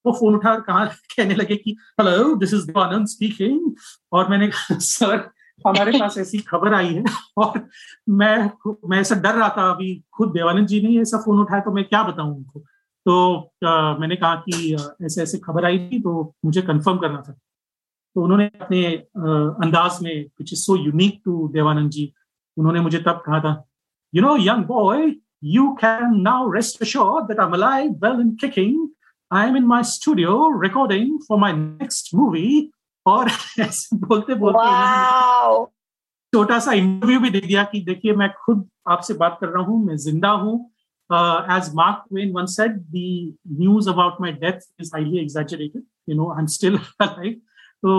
वो 0.06 0.12
फ़ोन 0.12 0.34
उठा 0.34 0.58
कहा 0.58 0.84
कहने 0.86 1.34
लगे 1.34 1.56
कि 1.56 1.76
hello 2.00 2.34
this 2.34 2.54
is 2.54 2.66
Dev Anand 2.66 3.06
speaking 3.06 3.72
और 4.12 4.28
मैंने 4.28 4.50
सर 4.72 5.30
हमारे 5.66 6.00
पास 6.00 6.18
ऐसी 6.18 6.38
खबर 6.38 6.74
आई 6.74 6.94
है 6.94 7.04
और 7.36 7.68
मैं 8.08 8.50
मैं 8.88 9.00
ऐसा 9.00 9.14
डर 9.14 9.34
रहा 9.34 9.48
था 9.48 9.70
अभी 9.70 10.04
खुद 10.12 10.28
देवानंद 10.28 10.66
जी 10.66 10.80
ने 10.80 11.00
ऐसा 11.02 11.18
फ़ोन 11.18 11.40
उठाया 11.40 11.60
तो 11.60 11.72
मैं 11.72 11.84
क्या 11.84 12.02
बताऊँ 12.02 12.36
उनको? 12.36 12.60
तो 13.06 13.42
आ, 13.66 13.96
मैंने 13.96 14.16
कहा 14.16 14.34
कि 14.34 14.76
ऐसे 15.02 15.22
ऐसे 15.22 15.38
खबर 15.38 15.64
आई 15.64 15.78
थी 15.78 16.02
तो 16.02 16.34
मुझे 16.44 16.62
कंफर्म 16.62 16.98
करना 16.98 17.22
था. 17.28 17.32
तो 18.14 18.22
उन्होंने 18.22 18.50
अपने 18.60 18.84
अंदाज 19.64 20.02
में 20.02 20.24
which 20.24 20.52
is 20.52 20.60
so 20.60 20.76
unique 20.76 21.22
to 21.24 21.48
Dev Anand 21.48 21.90
ji 21.90 22.12
उन्होंने 22.56 22.80
मुझे 22.80 22.98
तब 22.98 23.22
कहा 23.26 23.40
था 23.40 23.64
you 24.14 24.22
know 24.22 24.36
young 24.36 24.64
boy 24.64 25.10
you 25.44 25.70
can 25.80 26.20
now 26.20 26.50
rest 26.52 26.82
assured 26.82 27.26
that 27.26 27.40
I 27.40 27.46
am 27.46 27.52
alive 27.52 27.90
well 28.04 28.20
in 28.20 28.34
kicking 28.40 28.88
I 29.30 29.48
am 29.48 29.56
in 29.56 29.64
my 29.64 29.82
studio 29.82 30.60
recording 30.62 31.18
for 31.28 31.38
my 31.38 31.52
next 31.52 32.14
movie 32.14 32.70
और 33.06 33.30
ऐसे 33.60 33.96
बोलते 33.96 34.34
बोलते 34.34 34.58
छोटा 36.32 36.58
सा 36.58 36.72
इंटरव्यू 36.72 37.20
भी 37.20 37.30
दे 37.30 37.40
दिया 37.40 37.64
कि 37.64 37.80
देखिए 37.80 38.12
मैं 38.16 38.32
खुद 38.44 38.68
आपसे 38.88 39.14
बात 39.14 39.36
कर 39.40 39.48
रहा 39.48 39.62
हूँ 39.62 39.84
मैं 39.86 39.96
ज़िंदा 39.96 40.30
हूँ. 40.30 40.54
As 41.56 41.70
Mark 41.74 42.04
Twain 42.08 42.32
once 42.32 42.46
said 42.46 42.76
the 42.76 43.36
news 43.60 43.88
about 43.90 44.20
my 44.20 44.32
death 44.32 44.60
is 44.80 44.90
highly 44.94 45.18
exaggerated 45.18 45.82
you 46.08 46.16
know 46.16 46.30
I 46.32 46.40
am 46.40 46.46
still 46.46 46.78
alive 47.00 47.40
तो 47.84 47.94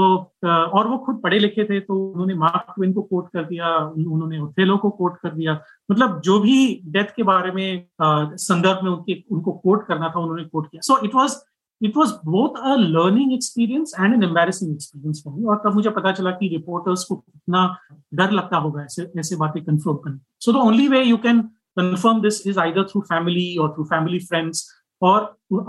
और 0.46 0.88
वो 0.88 0.98
खुद 1.06 1.20
पढ़े 1.24 1.40
लिखे 1.40 1.64
थे 1.64 1.80
तो 1.80 1.96
उन्होंने 2.04 2.36
मार्क 2.36 2.74
ट्वेन 2.76 2.94
को 2.94 3.02
कोट 3.04 3.28
कर 3.34 3.44
दिया, 3.46 3.76
उन्होंने 3.78 4.40
ओथेलो 4.40 4.78
को 4.78 4.90
कोट 4.92 5.18
कर 5.24 5.30
दिया। 5.32 5.54
मतलब 5.90 6.20
जो 6.26 6.40
भी 6.40 6.56
डेथ 6.94 7.16
के 7.16 7.24
बारे 7.24 7.52
में 7.52 7.86
संदर्भ 8.02 8.84
में 8.84 8.92
उनके, 8.92 9.14
उनको 9.32 9.52
कोट 9.54 9.86
करना 9.88 10.10
था, 10.10 10.20
उन्होंने 10.20 10.44
कोट 10.46 10.68
किया। 10.68 10.82
So 10.84 10.98
it 11.06 11.16
was 11.16 11.36
it 11.82 11.98
was 11.98 12.12
both 12.26 12.58
a 12.62 12.76
learning 12.78 13.34
experience 13.34 13.94
and 14.00 14.14
an 14.14 14.24
embarrassing 14.24 14.72
experience 14.74 15.22
for 15.26 15.34
me 15.34 15.46
और 15.46 15.62
तब 15.66 15.76
मुझे 15.76 15.90
पता 15.92 16.12
चला 16.12 16.32
कि 16.32 16.48
रिपोर्टर्स 16.48 17.04
को 17.04 17.16
कितना 17.16 17.68
डर 18.14 18.32
लगता 18.32 18.58
होगा, 18.58 18.84
ऐसे 18.84 19.12
ऐसे 19.20 19.36
बातें 19.36 19.64
कंफर्म 19.64 19.96
करने 19.98 20.20
so 20.40 20.52
the 20.52 20.66
only 20.66 20.88
way 20.88 21.04
you 21.04 21.18
can 21.18 21.42
confirm 21.78 22.22
this 22.22 22.46
is 22.48 22.60
either 22.60 22.84
through 22.84 23.02
family 23.04 23.56
और 23.58 23.74
थ्रू 23.74 23.84
फैमिली 23.86 24.20
फ्रेंड्स 24.26 24.68
और 25.02 25.22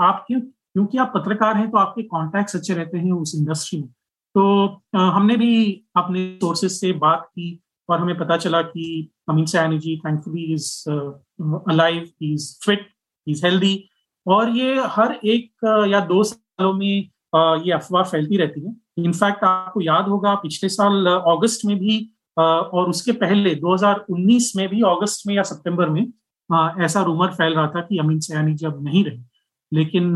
आपके 0.03 0.41
क्योंकि 0.41 0.99
आप 0.99 1.13
पत्रकार 1.15 1.57
हैं 1.57 1.71
तो 1.71 1.79
आपके 1.79 2.03
कॉन्टैक्ट 2.05 2.55
अच्छे 2.57 2.75
रहते 2.75 2.99
हैं 2.99 3.13
उस 3.13 3.35
इंडस्ट्री 3.37 3.81
में। 3.81 3.89
तो 4.37 4.43
हमने 4.97 5.37
भी 5.37 5.53
अपने 5.97 6.27
सोर्सेज 6.41 6.71
से 6.71 6.93
बात 7.03 7.25
की 7.29 7.49
और 7.89 8.01
हमें 8.01 8.19
पता 8.19 8.37
चला 8.37 8.61
कि 8.63 8.87
Amin 9.29 9.47
Sayani 9.47 9.79
ji 9.79 9.97
thankfully 9.97 10.43
is 10.55 10.69
alive 11.71 12.09
is 12.23 12.49
fit 12.65 12.87
is 13.27 13.45
healthy 13.47 13.89
और 14.27 14.51
ये 14.51 14.75
हर 14.87 15.15
एक 15.25 15.87
या 15.91 16.01
दो 16.07 16.23
सालों 16.25 16.73
में 16.73 17.11
ये 17.67 17.73
अफवाह 17.73 18.03
फैलती 18.03 18.37
रहती 18.37 18.61
है। 18.67 18.75
इनफैक्ट 18.99 19.45
आपको 19.45 19.81
याद 19.81 20.09
होगा, 20.09 20.35
पिछले 20.35 20.69
साल 20.69 21.07
अगस्त 21.07 21.65
में 21.67 21.77
भी 21.79 21.99
और 22.39 22.89
उसके 22.91 23.13
पहले 23.13 23.55
2019 23.55 24.53
में 24.57 24.69
भी 24.69 24.83
अगस्त 24.87 25.27
में 25.27 25.35
या 25.35 25.43
सितंबर 25.43 25.89
में 25.89 26.07
ऐसा 26.85 27.03
रूमर 27.05 27.33
फैल 27.35 27.55
रहा 27.55 27.67
था 27.69 27.81
कि 27.81 27.99
अमीन 27.99 28.21
सयानी 28.21 28.55
जी 28.55 28.67
अब 28.67 28.83
नहीं 28.85 29.05
रहे। 29.05 29.19
लेकिन 29.73 30.15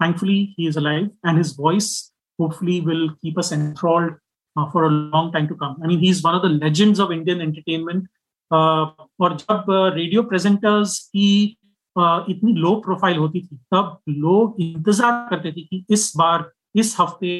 thankfully 0.00 0.38
he 0.58 0.66
is 0.68 0.78
alive 0.78 1.10
and 1.26 1.36
his 1.36 1.54
voice 1.60 1.90
hopefully 2.38 2.80
will 2.80 3.10
keep 3.22 3.38
us 3.38 3.52
enthralled 3.52 4.12
uh, 4.56 4.70
for 4.70 4.84
a 4.84 4.90
long 4.90 5.32
time 5.32 5.48
to 5.48 5.54
come. 5.54 5.76
I 5.82 5.86
mean, 5.86 5.98
he's 5.98 6.22
one 6.22 6.34
of 6.34 6.42
the 6.42 6.48
legends 6.48 6.98
of 6.98 7.12
Indian 7.12 7.40
entertainment. 7.40 8.08
Uh, 8.50 8.86
और 9.20 9.36
जब 9.36 9.64
रेडियो 9.94 10.22
प्रेजेंटर्स 10.22 10.98
की 11.14 11.56
इतनी 11.96 12.52
लो 12.54 12.74
profile 12.80 13.16
होती 13.18 13.40
थी 13.40 13.56
तब 13.74 13.98
लोग 14.08 14.60
इंतज़ार 14.60 15.26
करते 15.30 15.52
थे 15.52 15.62
कि 15.62 15.84
इस 15.90 16.12
बार 16.16 16.50
इस 16.76 16.94
हफ़्ते 17.00 17.32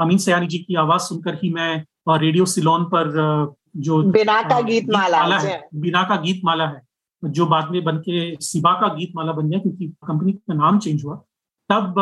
अमीन 0.00 0.18
सयानी 0.18 0.46
जी 0.46 0.58
की 0.58 0.74
आवाज़ 0.82 1.02
सुनकर 1.02 1.38
ही 1.42 1.52
मैं 1.54 1.72
रेडियो 2.20 2.44
सिलोन 2.46 2.84
पर 2.94 3.10
जो 3.86 4.02
बिना 4.12 4.42
का 4.42 4.60
गीत 4.60 4.90
माला 4.92 5.38
है 5.38 5.60
बिना 5.82 6.02
का 6.08 6.16
गीत 6.22 6.40
माला 6.44 6.66
है 6.68 7.30
जो 7.30 7.46
बाद 7.46 7.70
में 7.70 7.82
बन 7.84 7.96
के 8.08 8.20
सिबा 8.42 8.72
का 8.80 8.94
गीत 8.94 9.12
माला 9.16 9.32
बन 9.32 9.48
गया 9.50 9.58
क्योंकि 9.60 9.88
कंपनी 10.08 10.32
का 10.32 10.54
नाम 10.54 10.78
चेंज 10.78 11.04
हुआ 11.04 11.16
तब 11.70 11.98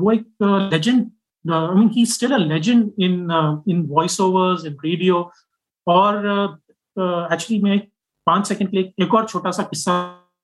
वो 0.00 0.12
एक 0.12 0.26
legend 0.72 1.10
I 1.50 1.74
mean 1.74 1.88
he 1.92 2.04
still 2.06 2.32
a 2.32 2.36
legend 2.38 2.90
in 2.98 3.62
in 3.68 3.86
voice 3.90 4.20
overs 4.20 4.64
in 4.66 4.76
radio 4.84 5.30
और 5.86 6.26
एक्चुअली 6.96 7.62
मैं 7.62 7.78
पाँच 8.26 8.46
सेकंड 8.48 8.70
के 8.70 8.76
लिए 8.76 8.92
एक 9.04 9.14
और 9.14 9.26
छोटा 9.26 9.50
सा 9.50 9.62
किस्सा 9.62 9.94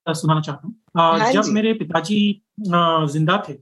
सुनाना 0.06 0.40
चाहता 0.40 0.66
हूँ। 0.66 0.74
हाँ 0.96 1.32
जब 1.32 1.44
मेरे 1.52 1.72
पिताजी 1.74 2.18
ज़िंदा 2.60 3.42
थे 3.48 3.52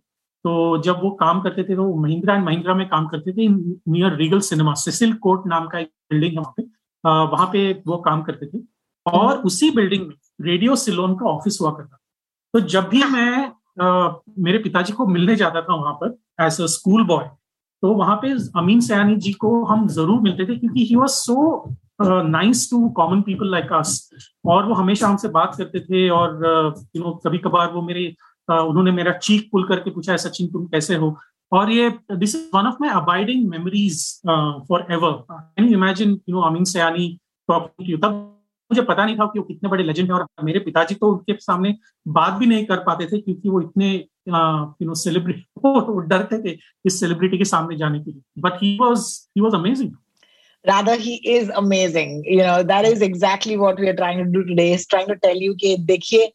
तो 0.44 0.52
जब 0.82 1.00
वो 1.02 1.10
काम 1.10 1.40
करते 1.40 1.62
थे 1.62 1.74
तो 1.76 1.94
महिंद्रा 1.96 2.34
एंड 2.34 2.44
महिंद्रा 2.44 2.74
में 2.74 2.88
काम 2.88 3.06
करते 3.06 3.32
थे 3.32 3.48
near 3.48 4.16
Regal 4.16 4.40
Cinema 4.40 4.74
Cecil 4.74 5.12
Court 5.24 5.46
नाम 5.46 5.66
का 5.68 5.78
एक 5.78 5.90
बिल्डिंग 6.12 6.32
है 6.32 6.38
वहाँ 6.38 6.52
पे। 6.56 6.62
वहाँ 7.04 7.46
पे 7.46 7.72
वो 7.86 7.96
काम 7.96 8.22
करते 8.22 8.46
थे। 8.46 8.62
और। 9.06 9.36
उसी 9.42 9.70
बिल्डिंग 9.70 10.06
में 10.06 10.14
रेडियो 10.40 10.76
सिलोन 10.76 11.14
का 11.14 11.26
ऑफ़िस 11.26 11.58
हुआ 11.60 11.70
करता 11.70 11.98
तो 12.54 12.60
जब 12.60 12.88
भी 12.88 13.02
मैं 13.04 13.52
आ, 13.82 14.12
मेरे 14.38 14.58
पिताजी 14.58 14.92
को 14.92 15.06
मिलने 15.06 15.36
जाता 15.36 15.62
था 15.62 15.74
वहाँ 15.74 15.92
पर 15.94 16.18
एज 16.38 16.60
अ 16.60 16.66
स्कूल 16.66 17.04
बॉय 17.04 17.30
तो 17.82 17.92
वहाँ 17.94 18.16
पे 18.16 18.30
अमीन 18.56 18.80
सयानी 18.80 19.16
जी 19.16 19.32
को 19.32 19.64
हम 19.64 19.86
ज़रूर 19.88 20.20
मिलते 20.20 20.44
थे 20.44 20.56
क्योंकि 20.58 20.84
he 20.84 20.96
was 20.96 21.12
so 21.12 21.74
nice 22.02 22.70
to 22.70 22.88
common 22.88 23.22
people 23.22 23.50
like 23.50 23.72
us 23.72 24.10
और 24.46 24.66
वो 24.66 24.74
हमेशा 24.74 25.08
हमसे 25.08 25.28
बात 25.28 25.54
करते 25.58 25.80
थे 25.80 26.08
और 26.08 26.44
यू 26.96 27.02
नो 27.02 27.10
कभी 27.26 27.38
कभार 27.38 27.72
वो 27.72 27.82
मेरे 27.82 28.14
uh, 28.52 28.58
उन्होंने 28.58 28.92
मेरा 28.92 29.12
चीख 29.12 29.48
पुल 29.52 29.68
करके 29.68 29.90
पूछा 29.90 30.12
है 30.12 30.18
सचिन 30.18 30.46
तुम 30.46 30.66
कैसे 30.66 30.94
हो? 30.94 31.16
और 31.52 31.70
ये 31.70 31.90
this 31.90 32.34
is 32.34 32.48
one 32.54 32.66
of 32.66 32.76
my 32.80 32.90
abiding 32.90 33.48
memories 33.50 34.20
for 34.68 34.86
ever 34.90 35.12
can 35.30 35.66
you 35.66 35.72
imagine 35.72 36.10
you 36.28 36.34
know 36.34 36.40
Amin 36.40 36.64
Sayani 36.64 37.08
talking 37.48 37.90
to 37.90 38.08
तब 38.08 38.12
मुझे 38.70 38.82
पता 38.82 39.04
नहीं 39.04 39.16
था 39.16 39.24
कि 39.24 39.38
वो 39.38 39.44
कितने 39.44 39.70
बड़े 39.70 39.84
लेजेंड 39.84 40.08
है 40.08 40.14
और 40.14 40.26
मेरे 40.44 40.58
पिताजी 40.60 40.94
तो 40.94 41.12
उनके 41.12 41.36
सामने 41.40 41.74
बात 42.08 42.32
भी 42.32 42.46
नहीं 42.46 42.64
कर 42.66 42.76
पाते 42.76 43.06
थे 43.06 43.18
क्योंकि 43.18 43.48
वो 43.48 43.60
इतने 43.60 43.92
यू 44.28 44.86
नो 44.86 44.94
सेलिब्रिटी 44.94 46.08
डरते 46.08 46.38
थे 46.44 46.56
इस 46.86 47.00
सेलिब्रिटी 47.00 47.38
के 47.38 47.44
सामने 47.44 47.76
जाने 47.76 47.98
के 48.00 48.10
लिए। 48.10 48.22
But 48.42 48.62
he 48.62 48.76
was 48.80 49.10
he 49.36 49.42
was 49.42 49.54
amazing 49.54 49.90
rather, 50.64 50.94
he 50.96 51.12
is 51.30 51.48
amazing. 51.60 52.10
You 52.24 52.42
know, 52.42 52.62
that 52.62 52.84
is 52.84 53.00
exactly 53.02 53.54
what 53.62 53.80
we 53.80 53.88
are 53.88 53.96
trying 53.96 54.18
to 54.18 54.26
do 54.34 54.42
today, 54.50 54.66
is 54.74 54.84
trying 54.86 55.08
to 55.08 55.16
tell 55.24 55.40
you 55.44 55.54
कि 55.62 55.76
देखिए 55.86 56.30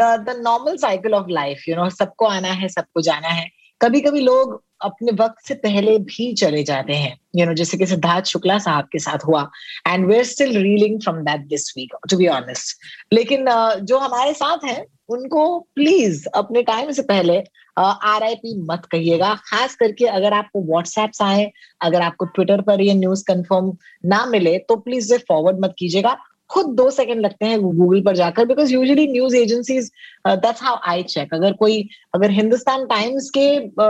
the 0.00 0.08
the 0.26 0.34
normal 0.40 0.76
cycle 0.82 1.16
of 1.20 1.30
life, 1.38 1.62
you 1.68 1.78
know, 1.78 1.88
सबको 1.90 2.26
आना 2.26 2.48
है, 2.48 2.68
सबको 2.68 3.00
जाना 3.02 3.28
है। 3.28 3.48
कभी 3.80 4.00
कभी 4.00 4.20
लोग 4.20 4.62
अपने 4.84 5.12
वक्त 5.20 5.46
से 5.46 5.54
पहले 5.62 5.98
भी 5.98 6.32
चले 6.34 6.62
जाते 6.64 6.94
हैं 6.94 7.16
यू 7.36 7.46
नो 7.46 7.54
जैसे 7.54 7.78
कि 7.78 7.86
सिद्धार्थ 7.86 8.26
शुक्ला 8.26 8.58
साहब 8.58 8.88
के 8.92 8.98
साथ 8.98 9.24
हुआ। 9.26 9.42
And 9.88 10.06
we're 10.06 10.24
still 10.24 10.56
reeling 10.62 11.00
from 11.02 11.22
that 11.24 11.46
this 11.48 11.72
week 11.76 11.96
to 12.10 12.16
be 12.16 12.26
honest 12.28 13.12
लेकिन 13.12 13.46
जो 13.82 13.98
हमारे 13.98 14.34
साथ 14.34 14.64
हैं 14.64 14.84
उनको 15.08 15.58
प्लीज़ 15.74 16.26
अपने 16.34 16.62
टाइम 16.62 16.90
से 16.90 17.02
पहले 17.02 17.38
आर 17.76 18.22
आई 18.22 18.34
पी 18.34 18.54
मत 18.62 18.86
कहिएगा। 18.92 19.34
खास 19.44 19.74
करके 19.76 20.06
अगर 20.06 20.32
आपको 20.32 20.62
व्हाट्सएप 20.62 21.10
आए, 21.22 21.50
अगर 21.80 22.02
आपको 22.02 22.24
ट्विटर 22.26 22.60
पर 22.62 22.80
ये 22.80 22.94
न्यूज़ 22.94 23.24
कंफर्म 23.24 23.72
ना 24.04 24.24
मिले 24.26 24.58
तो 24.58 24.76
प्लीज़ 24.78 25.14
फॉरवर्ड 25.18 25.64
मत 25.64 25.74
कीजिएगा। 25.78 26.16
खुद 26.52 26.66
दो 26.76 26.90
सेकंड 26.90 27.20
लगते 27.20 27.46
हैं 27.46 27.60
गूगल 27.62 28.00
पर 28.06 28.16
जाकर 28.16 28.46
because 28.46 28.72
usually 28.72 29.06
news 29.12 29.36
agencies 29.36 29.90
that's 30.26 30.62
how 30.62 30.76
I 30.90 31.02
check 31.02 31.34
अगर 31.34 31.52
कोई 31.60 31.88
अगर 32.14 32.30
हिंदुस्तान 32.30 32.86
टाइम्स 32.86 33.30
के 33.36 33.46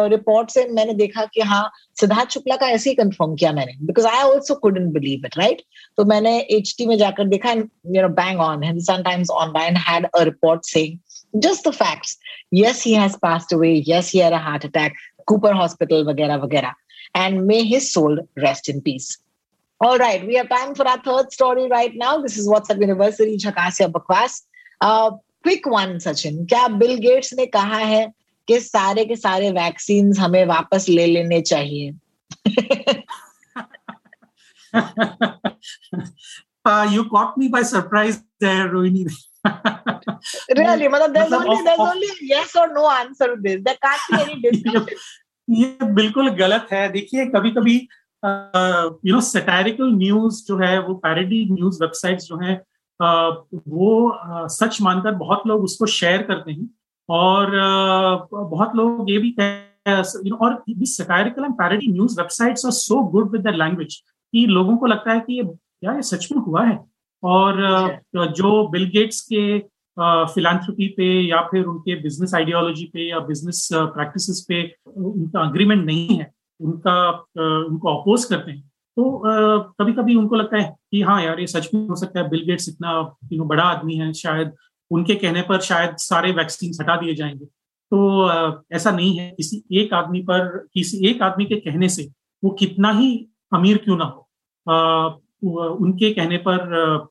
रिपोर्ट 0.09 0.49
uh, 0.49 0.55
से 0.55 0.67
मैंने 0.69 0.95
देखा 0.95 1.25
कि 1.35 1.41
हाँ 1.41 1.71
सिद्धार्थ 2.01 2.31
शुक्ला 2.31 2.57
का 2.57 2.69
ऐसे 2.69 2.91
ही 2.91 2.97
कंफर्म 2.97 3.35
किया 3.35 3.53
मैंने 3.53 3.77
because 3.87 4.07
I 4.07 4.23
also 4.23 4.55
couldn't 4.63 4.91
believe 4.93 5.27
it 5.27 5.39
right 5.39 5.63
तो 5.97 6.05
मैंने 6.15 6.39
एच 6.59 6.75
में 6.89 6.97
जाकर 6.99 7.29
देखा 7.29 7.53
you 7.53 8.03
know 8.03 8.09
bang 8.21 8.41
on 8.41 8.63
Hindustan 8.65 9.03
Times 9.03 9.31
online 9.31 9.77
had 9.89 10.07
a 10.15 10.23
report 10.23 10.63
the 11.63 11.73
facts. 11.73 12.17
Yes 12.51 12.83
he 12.83 12.93
has 12.95 13.17
passed 13.17 13.53
away. 13.53 13.75
Yes 13.77 14.09
he 14.11 14.19
had 14.19 14.33
a 14.33 14.39
heart 14.39 14.65
attack. 14.65 14.95
Cooper 15.27 15.53
hospital 15.53 16.05
vagera 16.05 16.39
vagera 16.39 16.75
and 17.15 17.47
may 17.47 17.65
his 17.65 17.93
soul 17.93 18.19
rest 18.37 18.69
in 18.69 18.81
peace. 18.81 19.19
All 19.83 19.99
right, 19.99 20.25
we 20.25 20.37
have 20.37 20.49
time 20.49 20.77
for 20.77 20.87
our 20.87 20.99
third 21.03 21.33
story 21.33 21.67
right 21.69 21.93
now. 21.93 22.23
This 22.23 22.39
is 22.39 22.47
WhatsApp 22.49 22.81
University 22.81 23.37
Chakasya 23.37 23.91
Bakwas. 23.91 24.43
Uh, 24.81 25.11
quick 25.43 25.67
one, 25.67 25.95
Sachin. 26.05 26.37
क्या 26.47 26.69
Bill 26.79 26.97
Gates 27.05 27.33
ने 27.39 27.47
कहा 27.47 27.79
है 27.79 28.05
कि 28.49 28.59
सारे 28.61 29.05
के 29.05 29.17
सारे 29.17 29.51
vaccine 29.57 30.13
हमें 30.19 30.45
वापस 30.47 30.87
ले 30.89 31.07
लेने 31.07 31.41
चाहिए 31.41 31.93
uh, 36.65 36.89
you 36.93 37.09
caught 37.11 37.37
me 37.37 37.49
by 37.49 37.63
surprise 37.63 38.23
there, 38.39 38.69
Rohini. 38.69 39.05
really, 40.57 40.89
मतलब 40.89 41.13
there's 41.13 41.33
only 41.33 41.57
there's 41.65 41.81
only 41.81 42.13
yes 42.21 42.55
or 42.55 42.73
no 42.73 42.89
answer 42.89 43.35
to 43.35 43.43
this. 43.43 43.61
There 43.65 43.79
can't 43.83 44.01
be 44.11 44.23
any 44.23 44.41
discussion. 44.47 44.87
ये 45.51 45.93
बिल्कुल 45.95 46.29
गलत 46.39 46.69
है 46.73 46.89
देखिए 46.93 47.27
कभी 47.27 47.51
कभी 47.51 47.77
यू 48.25 49.15
नो 49.15 49.21
सेटारिकल 49.21 49.93
न्यूज़ 49.93 50.47
जो 50.47 50.59
है 50.59 50.79
वो 50.83 50.95
पैरडी 50.95 51.45
न्यूज़ 51.51 51.83
वेबसाइट्स 51.83 52.25
जो 52.25 52.37
है 52.37 52.63
uh, 53.03 53.37
वो 53.69 54.19
सच 54.49 54.83
मानकर 54.83 55.15
बहुत 55.15 55.43
लोग 55.47 55.63
उसको 55.65 55.87
शेयर 55.87 56.23
करते 56.23 56.53
हैं 56.53 56.69
और 57.09 57.47
uh, 57.47 58.29
बहुत 58.51 58.77
लोग 58.77 59.11
ये 59.11 59.19
भी 59.19 59.29
यू 59.29 60.31
नो 60.31 60.37
और 60.37 60.63
satirical 60.85 61.45
and 61.45 61.55
parody 61.55 61.87
news 61.93 62.21
websites 62.21 62.67
are 62.67 62.73
so 62.73 63.03
good 63.03 63.31
with 63.33 63.43
the 63.43 63.55
language 63.55 63.97
कि 64.33 64.47
लोगों 64.47 64.77
को 64.77 64.87
लगता 64.87 65.13
है 65.13 65.21
कि 65.21 65.35
ये 65.35 65.45
क्या 65.45 65.95
ये 65.95 66.03
सच 66.03 66.29
में 66.33 66.43
हुआ 66.43 66.65
है? 66.65 66.79
और 67.23 67.57
जो 68.15 68.69
बिल 68.69 68.85
गेट्स 68.91 69.21
के 69.33 69.59
फिलान्थ्रोपी 70.35 70.87
पे 70.89 71.07
या 71.29 71.41
फिर 71.43 71.65
उनके 71.65 71.95
बिज़नेस 72.03 72.35
आइडियोलॉजी 72.35 72.85
पे 72.85 73.09
या 73.11 73.19
बिज़नेस 73.19 73.69
प्रैक्टिसेस 73.73 74.45
पे 74.49 74.63
उनका 74.97 75.41
अग्रीमेंट 75.41 75.85
नहीं 75.87 76.19
है। 76.19 76.32
उनका 76.63 77.11
उनको 77.67 77.89
अपोज 77.91 78.25
करते 78.25 78.51
हैं। 78.51 78.61
तो 78.97 79.23
कभी 79.79 79.93
कभी 79.93 80.15
उनको 80.15 80.37
लगता 80.37 80.57
है 80.57 80.75
कि 80.91 81.01
हाँ 81.03 81.23
यार, 81.23 81.41
ये 81.41 81.47
सच 81.47 81.69
में 81.75 81.87
हो 81.89 81.97
सकता 81.97 82.21
है 82.21 82.29
बिल 82.31 82.45
गेट्स 82.47 82.69
इतना 82.69 82.91
यू 83.33 83.39
नो 83.39 83.45
बड़ा 83.45 83.63
आदमी 83.65 83.95
है, 83.97 84.13
शायद 84.13 84.53
उनके 84.91 85.15
कहने 85.15 85.43
पर 85.43 85.61
शायद 85.61 85.97
सारे 85.99 86.33
वैक्सीन 86.33 86.73
हटा 86.81 86.97
दिए 86.97 87.15
जाएँगे। 87.15 87.45
तो 87.45 88.59
ऐसा 88.73 88.91
नहीं 88.91 89.17
है। 89.19 89.31
किसी 89.31 89.63
एक 89.73 89.93
आदमी 89.95 90.21
पर, 90.23 90.67
किसी 90.75 91.07
एक 91.07 91.23
आदमी 91.23 91.45
के 91.45 91.57
कहने 91.61 91.89
से 91.89 92.09
वो 92.43 92.51
कितना 92.51 92.91
ही 92.93 93.11
अमीर 93.53 93.79
क्यों 93.79 93.97
ना 93.97 94.05
हो 94.05 94.29
उनके 95.43 96.13
कहने 96.15 96.37
पर 96.39 96.59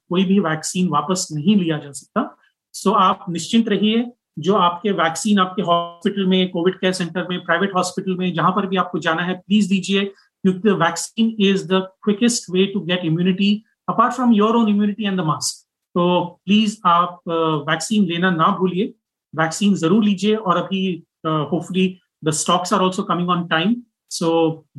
कोई 0.10 0.24
भी 0.26 0.40
वैक्सीन 0.40 0.88
वापस 0.90 1.28
नहीं 1.32 1.56
लिया 1.56 1.78
जा 1.78 1.92
सकता। 1.92 2.38
सो 2.74 2.92
आप 2.92 3.26
निश्चिंत 3.30 3.70
रहिए 3.70 4.06
जो 4.38 4.56
आपके 4.56 4.92
वैक्सीन 4.94 5.40
आपके 5.40 5.62
हॉस्पिटल 5.62 6.26
में 6.26 6.50
कोविड 6.52 6.76
केयर 6.80 6.94
सेंटर 6.94 7.28
में 7.30 7.44
प्राइवेट 7.46 7.76
हॉस्पिटल 7.76 8.16
में, 8.18 8.34
जहाँ 8.34 8.52
पर 8.52 8.66
भी 8.68 8.78
आपको 8.78 9.00
जाना 9.00 9.24
है 9.24 9.34
प्लीज़ 9.38 9.70
दीजिए, 9.70 10.06
क्योंकि 10.06 10.72
vaccine 10.78 11.36
is 11.48 11.68
the 11.68 11.82
quickest 12.04 12.50
way 12.52 12.66
to 12.74 12.80
get 12.82 13.06
immunity 13.06 13.52
apart 13.90 14.14
from 14.14 14.34
your 14.34 14.56
own 14.56 14.70
immunity 14.70 15.06
and 15.06 15.20
the 15.20 15.24
mask 15.26 15.66
तो 15.96 16.20
प्लीज़ 16.46 16.78
आप 16.88 17.22
वैक्सीन 17.70 18.06
लेना 18.06 18.30
ना 18.32 18.48
भूलिए। 18.58 18.94
वैक्सीन 19.34 19.76
ज़रूर 19.76 20.04
लीजिए 20.04 20.36
और 20.36 20.58
अभी 20.58 20.84
hopefully 21.26 21.88
the 22.26 22.32
stocks 22.34 22.74
are 22.74 22.82
also 22.82 23.04
coming 23.04 23.30
on 23.30 23.48
time 23.48 23.76
so 24.12 24.30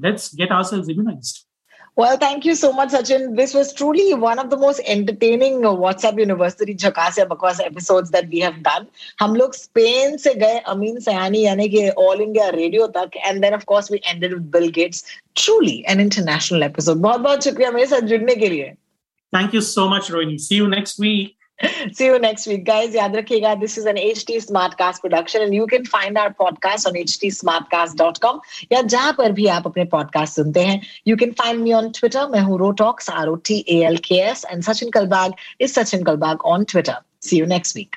let's 0.05 0.35
get 0.37 0.53
ourselves 0.65 0.89
immunised 0.91 1.47
Well, 1.98 2.16
thank 2.16 2.46
you 2.46 2.54
so 2.54 2.72
much, 2.72 2.90
Sachin. 2.90 3.36
This 3.36 3.56
was 3.56 3.74
truly 3.74 4.14
one 4.14 4.38
of 4.38 4.52
the 4.52 4.58
most 4.58 4.82
entertaining 4.86 5.62
WhatsApp 5.62 6.20
University 6.20 6.76
Jhakasya 6.76 7.26
Bakwas 7.28 7.60
episodes 7.60 8.12
that 8.12 8.30
we 8.30 8.40
have 8.40 8.62
done. 8.62 8.86
हम 9.22 9.36
लोग 9.36 9.54
Spain 9.56 10.18
से 10.18 10.34
गए 10.36 10.60
अमीन 10.74 11.00
सयानी 11.06 11.42
यानी 11.46 11.68
कि 11.70 11.90
all 12.06 12.22
India 12.22 12.50
radio 12.58 12.88
तक 12.98 13.18
and 13.18 13.42
then 13.42 13.54
of 13.54 13.64
course 13.72 13.92
we 13.92 14.00
ended 14.06 14.34
with 14.34 14.44
Bill 14.58 14.68
Gates 14.76 15.04
truly 15.44 15.84
an 15.90 16.02
international 16.02 16.64
episode 16.64 16.98
बहुत 17.08 17.22
बहुत 17.22 17.44
शुक्रिया 17.44 17.72
मेरे 17.72 17.88
साथ 17.96 18.08
जुड़ने 18.14 18.36
के 18.36 18.50
लिए 18.50 18.72
thank 19.34 19.56
you 19.56 19.62
so 19.72 19.90
much 19.96 20.12
Rohini 20.12 20.38
see 20.40 20.58
you 20.58 20.68
next 20.68 21.02
week 21.02 21.36
See 21.93 22.07
you 22.07 22.19
next 22.19 22.47
week, 22.47 22.65
guys. 22.65 22.95
Yaad 22.95 23.15
rakhega, 23.15 23.61
this 23.61 23.79
is 23.79 23.85
an 23.85 23.97
HT 23.97 24.37
Smartcast 24.45 25.01
production, 25.01 25.43
and 25.43 25.55
you 25.55 25.67
can 25.67 25.85
find 25.85 26.19
our 26.19 26.33
podcast 26.35 26.87
on 26.87 26.95
htsmartcast.com. 26.95 28.41
या 28.73 28.81
जहाँ 28.83 29.13
पर 29.19 29.33
भी 29.33 29.47
आप 29.57 29.67
अपने 29.67 29.85
पॉडकास्ट 29.95 30.35
सुनते 30.37 30.65
हैं 30.65 30.81
you 31.09 31.17
can 31.17 31.33
find 31.41 31.61
me 31.63 31.73
on 31.73 31.91
Twitter 31.99 32.29
मैं 32.31 32.41
हूँ 32.49 32.59
rotalks 32.59 33.11
R 33.11 33.29
O 33.29 33.35
T 33.49 33.65
A 33.69 33.81
L 33.87 33.97
K 34.09 34.21
S 34.31 34.45
and 34.51 34.63
Sachin 34.63 34.91
Kalbag 34.99 35.35
is 35.61 35.73
Sachin 35.81 36.03
Kalbag 36.05 36.43
on 36.55 36.65
Twitter 36.73 36.97
see 37.29 37.39
you 37.39 37.47
next 37.57 37.77
week 37.77 37.97